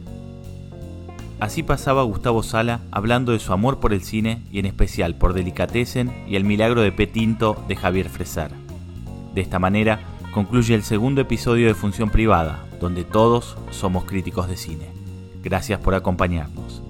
Así 1.38 1.62
pasaba 1.62 2.02
Gustavo 2.02 2.42
Sala 2.42 2.80
hablando 2.90 3.32
de 3.32 3.38
su 3.38 3.52
amor 3.52 3.80
por 3.80 3.92
el 3.92 4.02
cine 4.02 4.42
y 4.52 4.58
en 4.58 4.66
especial 4.66 5.16
por 5.16 5.32
Delicatessen 5.32 6.12
y 6.28 6.36
el 6.36 6.44
milagro 6.44 6.82
de 6.82 6.92
Petinto 6.92 7.56
de 7.68 7.76
Javier 7.76 8.08
Fresar. 8.08 8.50
De 9.34 9.40
esta 9.40 9.58
manera 9.58 10.00
concluye 10.32 10.74
el 10.74 10.82
segundo 10.82 11.20
episodio 11.20 11.66
de 11.66 11.74
Función 11.74 12.10
Privada, 12.10 12.64
donde 12.80 13.04
todos 13.04 13.56
somos 13.70 14.04
críticos 14.04 14.48
de 14.48 14.56
cine. 14.56 14.86
Gracias 15.42 15.80
por 15.80 15.94
acompañarnos. 15.94 16.82